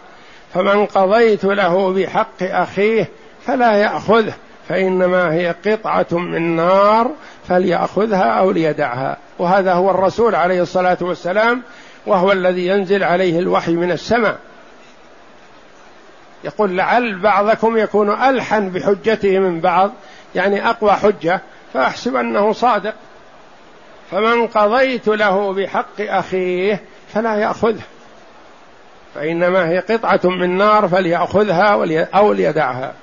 فمن 0.54 0.86
قضيت 0.86 1.44
له 1.46 1.94
بحق 1.94 2.44
أخيه 2.44 3.10
فلا 3.46 3.74
يأخذه 3.74 4.34
فإنما 4.70 5.34
هي 5.34 5.56
قطعة 5.66 6.08
من 6.12 6.56
نار 6.56 7.12
فليأخذها 7.48 8.24
أو 8.24 8.52
ليدعها. 8.52 9.18
وهذا 9.40 9.74
هو 9.74 9.92
الرسول 9.92 10.36
عليه 10.36 10.62
الصلاة 10.62 10.98
والسلام 11.02 11.62
وهو 12.06 12.32
الذي 12.32 12.68
ينزل 12.68 13.04
عليه 13.04 13.40
الوحي 13.40 13.72
من 13.72 13.92
السماء. 13.92 14.38
يقول 16.44 16.78
لعل 16.78 17.20
بعضكم 17.20 17.78
يكون 17.78 18.10
ألحن 18.10 18.70
بحجته 18.70 19.40
من 19.40 19.60
بعض 19.60 19.92
يعني 20.36 20.70
أقوى 20.70 20.92
حجة 20.92 21.42
فأحسب 21.74 22.16
أنه 22.16 22.54
صادق. 22.54 22.94
فمن 24.12 24.48
قضيت 24.48 25.08
له 25.08 25.54
بحق 25.54 26.02
أخيه 26.02 26.82
فلا 27.14 27.36
يأخذه. 27.36 27.82
فإنما 29.16 29.70
هي 29.70 29.80
قطعة 29.80 30.20
من 30.24 30.58
نار 30.58 30.88
فليأخذها 30.88 32.06
أو 32.16 32.34
ليدعها. 32.34 32.94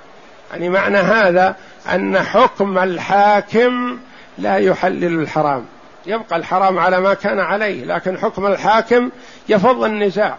يعني 0.52 0.68
معنى 0.68 0.98
هذا 0.98 1.56
أن 1.94 2.18
حكم 2.18 2.78
الحاكم 2.78 3.98
لا 4.38 4.56
يحلل 4.56 5.20
الحرام. 5.20 5.64
يبقى 6.06 6.36
الحرام 6.36 6.78
على 6.78 7.00
ما 7.00 7.14
كان 7.14 7.38
عليه 7.38 7.84
لكن 7.84 8.18
حكم 8.18 8.46
الحاكم 8.46 9.10
يفض 9.48 9.84
النزاع 9.84 10.36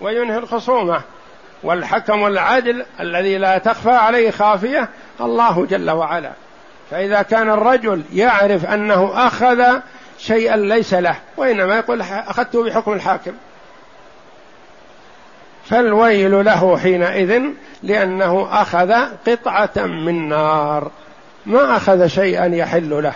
وينهي 0.00 0.38
الخصومة. 0.38 1.00
والحكم 1.62 2.26
العدل 2.26 2.84
الذي 3.00 3.38
لا 3.38 3.58
تخفى 3.58 3.90
عليه 3.90 4.30
خافية 4.30 4.88
الله 5.20 5.66
جل 5.66 5.90
وعلا. 5.90 6.30
فإذا 6.90 7.22
كان 7.22 7.50
الرجل 7.50 8.02
يعرف 8.12 8.66
أنه 8.66 9.26
أخذ 9.26 9.64
شيئا 10.18 10.56
ليس 10.56 10.94
له 10.94 11.16
وإنما 11.36 11.76
يقول 11.76 12.00
أخذته 12.00 12.64
بحكم 12.64 12.92
الحاكم. 12.92 13.32
فالويل 15.64 16.44
له 16.44 16.78
حينئذ 16.78 17.42
لأنه 17.82 18.48
أخذ 18.50 18.92
قطعة 19.26 19.86
من 19.86 20.28
نار. 20.28 20.90
ما 21.46 21.76
أخذ 21.76 22.06
شيئا 22.06 22.46
يحل 22.46 23.02
له. 23.02 23.12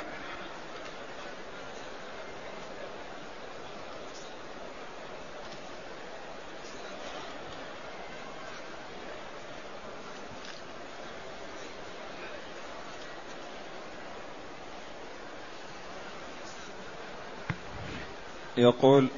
يقول 18.62 19.08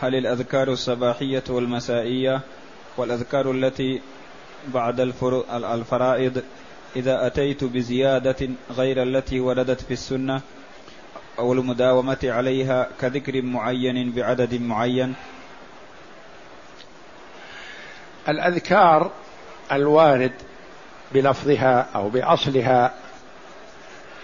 هل 0.00 0.14
الأذكار 0.14 0.72
الصباحية 0.72 1.44
والمسائية 1.48 2.40
والأذكار 2.96 3.50
التي 3.50 4.00
بعد 4.68 5.00
الفرائض 5.50 6.42
إذا 6.96 7.26
أتيت 7.26 7.64
بزيادة 7.64 8.48
غير 8.70 9.02
التي 9.02 9.40
وردت 9.40 9.80
في 9.80 9.92
السنة 9.92 10.40
أو 11.38 11.52
المداومة 11.52 12.18
عليها 12.24 12.88
كذكر 13.00 13.42
معين 13.42 14.12
بعدد 14.12 14.62
معين؟ 14.62 15.14
الأذكار 18.28 19.10
الوارد 19.72 20.32
بلفظها 21.12 21.86
أو 21.94 22.08
بأصلها 22.08 22.94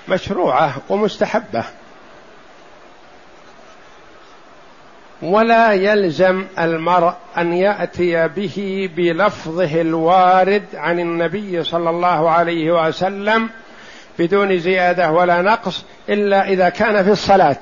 مشروعة 0.09 0.83
ومستحبة. 0.89 1.65
ولا 5.23 5.73
يلزم 5.73 6.45
المرء 6.59 7.13
أن 7.39 7.53
يأتي 7.53 8.29
به 8.29 8.91
بلفظه 8.97 9.81
الوارد 9.81 10.63
عن 10.75 11.01
النبي 11.01 11.65
صلى 11.65 11.91
الله 11.91 12.31
عليه 12.31 12.89
وسلم 12.89 13.49
بدون 14.19 14.59
زيادة 14.59 15.11
ولا 15.11 15.43
نقص 15.43 15.85
إلا 16.09 16.49
إذا 16.49 16.69
كان 16.69 17.05
في 17.05 17.11
الصلاة. 17.11 17.57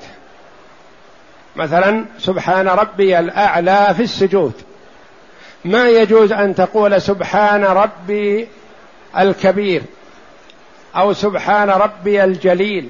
مثلا 1.55 2.05
سبحان 2.19 2.67
ربي 2.67 3.19
الأعلى 3.19 3.93
في 3.97 4.03
السجود. 4.03 4.53
ما 5.65 5.89
يجوز 5.89 6.31
أن 6.31 6.55
تقول 6.55 7.01
سبحان 7.01 7.63
ربي 7.63 8.47
الكبير 9.17 9.81
أو 10.95 11.13
سبحان 11.13 11.69
ربي 11.69 12.23
الجليل 12.23 12.89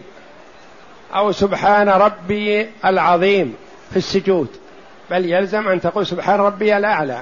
أو 1.15 1.32
سبحان 1.32 1.89
ربي 1.89 2.70
العظيم. 2.86 3.55
في 3.92 3.98
السجود. 3.98 4.48
بل 5.12 5.26
يلزم 5.26 5.68
أن 5.68 5.82
تقول 5.82 6.08
سبحان 6.08 6.40
ربي 6.40 6.78
الأعلى. 6.78 7.22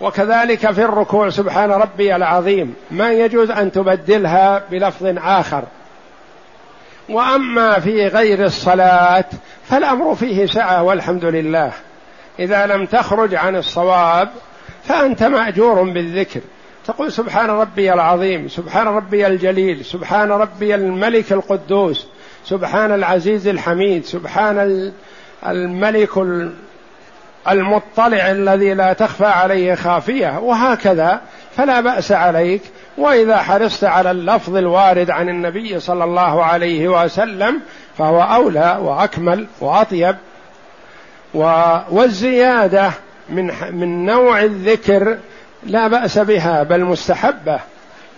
وكذلك 0.00 0.70
في 0.70 0.84
الركوع 0.84 1.30
سبحان 1.30 1.70
ربي 1.70 2.16
العظيم. 2.16 2.74
ما 2.90 3.12
يجوز 3.12 3.50
أن 3.50 3.72
تبدلها 3.72 4.62
بلفظ 4.70 5.06
آخر. 5.18 5.64
وأما 7.08 7.80
في 7.80 8.06
غير 8.06 8.44
الصلاة 8.44 9.24
فالأمر 9.64 10.14
فيه 10.14 10.46
سعة 10.46 10.82
والحمد 10.82 11.24
لله. 11.24 11.72
إذا 12.38 12.66
لم 12.66 12.86
تخرج 12.86 13.34
عن 13.34 13.56
الصواب 13.56 14.28
فأنت 14.84 15.22
مأجور 15.22 15.82
بالذكر. 15.82 16.40
تقول 16.86 17.12
سبحان 17.12 17.50
ربي 17.50 17.92
العظيم 17.92 18.48
سبحان 18.48 18.86
ربي 18.86 19.26
الجليل 19.26 19.84
سبحان 19.84 20.30
ربي 20.30 20.74
الملك 20.74 21.32
القدوس 21.32 22.06
سبحان 22.44 22.94
العزيز 22.94 23.48
الحميد 23.48 24.04
سبحان 24.04 24.58
الملك 25.46 26.10
المطلع 27.50 28.30
الذي 28.30 28.74
لا 28.74 28.92
تخفى 28.92 29.26
عليه 29.26 29.74
خافية 29.74 30.38
وهكذا 30.38 31.20
فلا 31.56 31.80
بأس 31.80 32.12
عليك. 32.12 32.62
وإذا 32.98 33.36
حرصت 33.36 33.84
على 33.84 34.10
اللفظ 34.10 34.56
الوارد 34.56 35.10
عن 35.10 35.28
النبي 35.28 35.80
صلى 35.80 36.04
الله 36.04 36.44
عليه 36.44 36.88
وسلم 36.88 37.60
فهو 37.98 38.22
أولى 38.22 38.78
وأكمل 38.80 39.46
وأطيب. 39.60 40.16
والزيادة 41.90 42.90
من 43.28 43.52
من 43.70 44.06
نوع 44.06 44.42
الذكر 44.42 45.18
لا 45.66 45.88
بأس 45.88 46.18
بها 46.18 46.62
بل 46.62 46.84
مستحبة. 46.84 47.60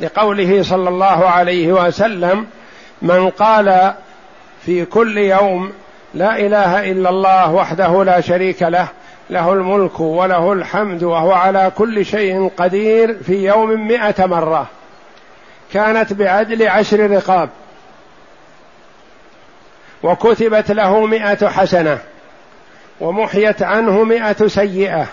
لقوله 0.01 0.63
صلى 0.63 0.89
الله 0.89 1.29
عليه 1.29 1.73
وسلم 1.73 2.47
من 3.03 3.31
قال 3.31 3.93
في 4.67 4.85
كل 4.85 5.19
يوم 5.19 5.73
لا 6.15 6.39
إله 6.39 6.91
إلا 6.91 7.11
الله 7.11 7.55
وحده 7.55 8.05
لا 8.05 8.21
شريك 8.21 8.63
له 8.63 8.89
له 9.31 9.53
الملك 9.53 10.01
وله 10.01 10.53
الحمد 10.53 11.03
وهو 11.03 11.33
على 11.33 11.73
كل 11.79 12.07
شيء 12.07 12.51
قدير 12.57 13.17
في 13.23 13.45
يوم 13.45 13.89
مائة 13.89 14.27
مرة. 14.27 14.67
كانت 15.73 16.13
بعدل 16.13 16.69
عشر 16.69 17.11
رقاب. 17.11 17.49
وكتبت 20.03 20.73
له 20.73 21.07
مائة 21.07 21.49
حسنة. 21.49 21.99
ومحيت 23.01 23.63
عنه 23.63 24.03
مائة 24.03 24.47
سيئة. 24.47 25.07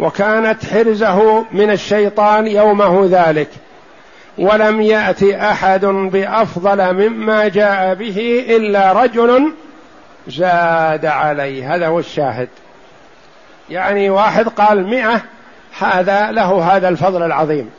وكانت 0.00 0.66
حرزه 0.66 1.44
من 1.52 1.70
الشيطان 1.70 2.46
يومه 2.46 3.08
ذلك. 3.10 3.48
ولم 4.38 4.80
يأت 4.80 5.22
أحد 5.22 5.84
بأفضل 5.84 6.92
مما 6.92 7.48
جاء 7.48 7.94
به 7.94 8.46
إلا 8.48 8.92
رجل 8.92 9.52
زاد 10.28 11.06
عليه. 11.06 11.74
هذا 11.74 11.86
هو 11.86 11.98
الشاهد. 11.98 12.48
يعني 13.70 14.10
واحد 14.10 14.48
قال 14.48 14.86
مئة 14.86 15.20
هذا 15.78 16.30
له 16.30 16.76
هذا 16.76 16.88
الفضل 16.88 17.22
العظيم. 17.22 17.70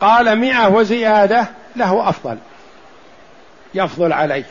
قال 0.00 0.38
مئة 0.38 0.68
وزيادة 0.68 1.46
له 1.76 2.08
أفضل. 2.08 2.38
يفضل 3.74 4.12
عليه. 4.12 4.44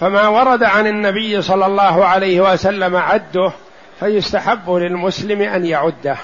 فما 0.00 0.28
ورد 0.28 0.62
عن 0.62 0.86
النبي 0.86 1.42
صلى 1.42 1.66
الله 1.66 2.04
عليه 2.04 2.40
وسلم 2.40 2.96
عده 2.96 3.52
فيستحب 4.00 4.70
للمسلم 4.70 5.42
أن 5.42 5.66
يعده 5.66 6.16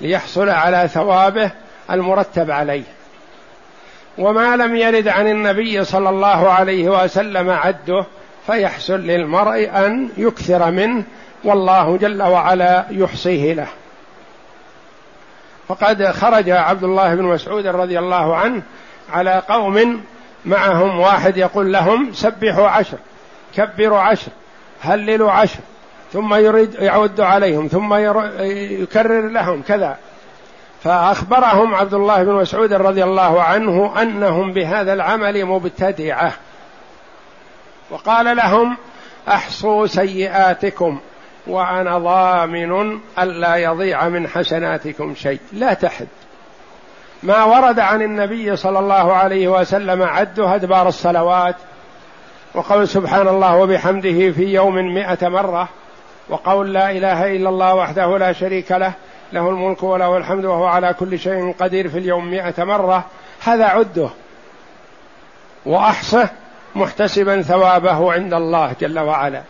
ليحصل 0.00 0.48
على 0.48 0.88
ثوابه 0.88 1.50
المرتب 1.90 2.50
عليه. 2.50 2.82
وما 4.18 4.56
لم 4.56 4.76
يرد 4.76 5.08
عن 5.08 5.28
النبي 5.28 5.84
صلى 5.84 6.08
الله 6.08 6.50
عليه 6.52 6.88
وسلم 6.88 7.50
عده 7.50 8.04
فيحسن 8.48 9.00
للمرء 9.00 9.70
أن 9.74 10.08
يكثر 10.16 10.70
منه 10.70 11.04
والله 11.44 11.96
جل 11.96 12.22
وعلا 12.22 12.84
يحصيه 12.90 13.52
له. 13.54 13.66
فقد 15.68 16.06
خرج 16.06 16.50
عبد 16.50 16.84
الله 16.84 17.14
بن 17.14 17.22
مسعود 17.22 17.66
رضي 17.66 17.98
الله 17.98 18.36
عنه 18.36 18.62
على 19.12 19.42
قوم 19.48 20.00
معهم 20.44 21.00
واحد 21.00 21.36
يقول 21.36 21.72
لهم 21.72 22.12
سبحوا 22.12 22.68
عشر 22.68 22.98
كبروا 23.56 23.98
عشر 23.98 24.30
هللوا 24.80 25.30
عشر 25.30 25.58
ثم 26.12 26.34
يريد 26.34 26.74
يعود 26.74 27.20
عليهم 27.20 27.66
ثم 27.66 27.94
يكرر 28.82 29.28
لهم 29.28 29.62
كذا. 29.62 29.96
فأخبرهم 30.84 31.74
عبد 31.74 31.94
الله 31.94 32.22
بن 32.24 32.32
مسعود 32.32 32.72
رضي 32.72 33.04
الله 33.04 33.42
عنه 33.42 34.02
أنهم 34.02 34.52
بهذا 34.52 34.92
العمل 34.92 35.44
مبتدعة. 35.44 36.32
وقال 37.90 38.36
لهم 38.36 38.76
أحصوا 39.28 39.86
سيئاتكم 39.86 40.98
وأنا 41.46 41.98
ضامن 41.98 42.98
الا 43.18 43.56
يضيع 43.56 44.08
من 44.08 44.28
حسناتكم 44.28 45.14
شيء. 45.14 45.40
لا 45.52 45.74
تحد. 45.74 46.06
ما 47.22 47.44
ورد 47.44 47.78
عن 47.80 48.02
النبي 48.02 48.56
صلى 48.56 48.78
الله 48.78 49.12
عليه 49.12 49.48
وسلم 49.48 50.02
عده 50.02 50.54
أدبار 50.54 50.88
الصلوات 50.88 51.56
وقول 52.54 52.88
سبحان 52.88 53.28
الله 53.28 53.56
وبحمده 53.56 54.30
في 54.32 54.44
يوم 54.44 54.74
مئة 54.74 55.28
مرة 55.28 55.68
وقول 56.28 56.72
لا 56.72 56.90
إله 56.90 57.36
إلا 57.36 57.48
الله 57.48 57.74
وحده 57.74 58.18
لا 58.18 58.32
شريك 58.32 58.72
له 58.72 58.92
له 59.32 59.48
الملك 59.48 59.82
وله 59.82 60.16
الحمد 60.16 60.44
وهو 60.44 60.66
على 60.66 60.94
كل 60.94 61.18
شيء 61.18 61.54
قدير 61.60 61.88
في 61.88 61.98
اليوم 61.98 62.30
مئة 62.30 62.64
مرة. 62.64 63.04
هذا 63.44 63.64
عده. 63.64 64.08
وأحصه 65.66 66.28
محتسبا 66.74 67.42
ثوابه 67.42 68.12
عند 68.12 68.34
الله 68.34 68.72
جل 68.80 68.98
وعلا. 68.98 69.42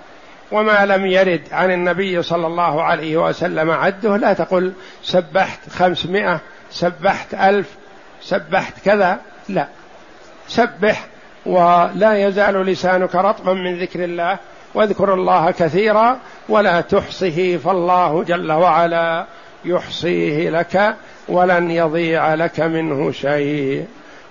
وما 0.53 0.87
لم 0.87 1.07
يرد 1.07 1.43
عن 1.53 1.71
النبي 1.71 2.23
صلى 2.23 2.47
الله 2.47 2.83
عليه 2.83 3.17
وسلم 3.17 3.71
عده 3.71 4.17
لا 4.17 4.33
تقل 4.33 4.73
سبحت 5.03 5.71
خمسمائة 5.71 6.41
سبحت 6.71 7.35
ألف 7.35 7.77
سبحت 8.21 8.85
كذا 8.85 9.19
لا. 9.49 9.67
سبح 10.49 11.07
ولا 11.47 12.27
يزال 12.27 12.55
لسانك 12.55 13.15
رطبا 13.15 13.53
من 13.53 13.79
ذكر 13.79 14.05
الله 14.05 14.39
واذكر 14.75 15.15
الله 15.15 15.51
كثيرا 15.51 16.19
ولا 16.49 16.81
تحصه 16.81 17.57
فالله 17.57 18.25
جل 18.25 18.53
وعلا 18.53 19.27
يحصيه 19.65 20.51
لك 20.51 20.95
ولن 21.29 21.71
يضيع 21.71 22.35
لك 22.35 22.61
منه 22.61 23.13
شيء. 23.13 23.87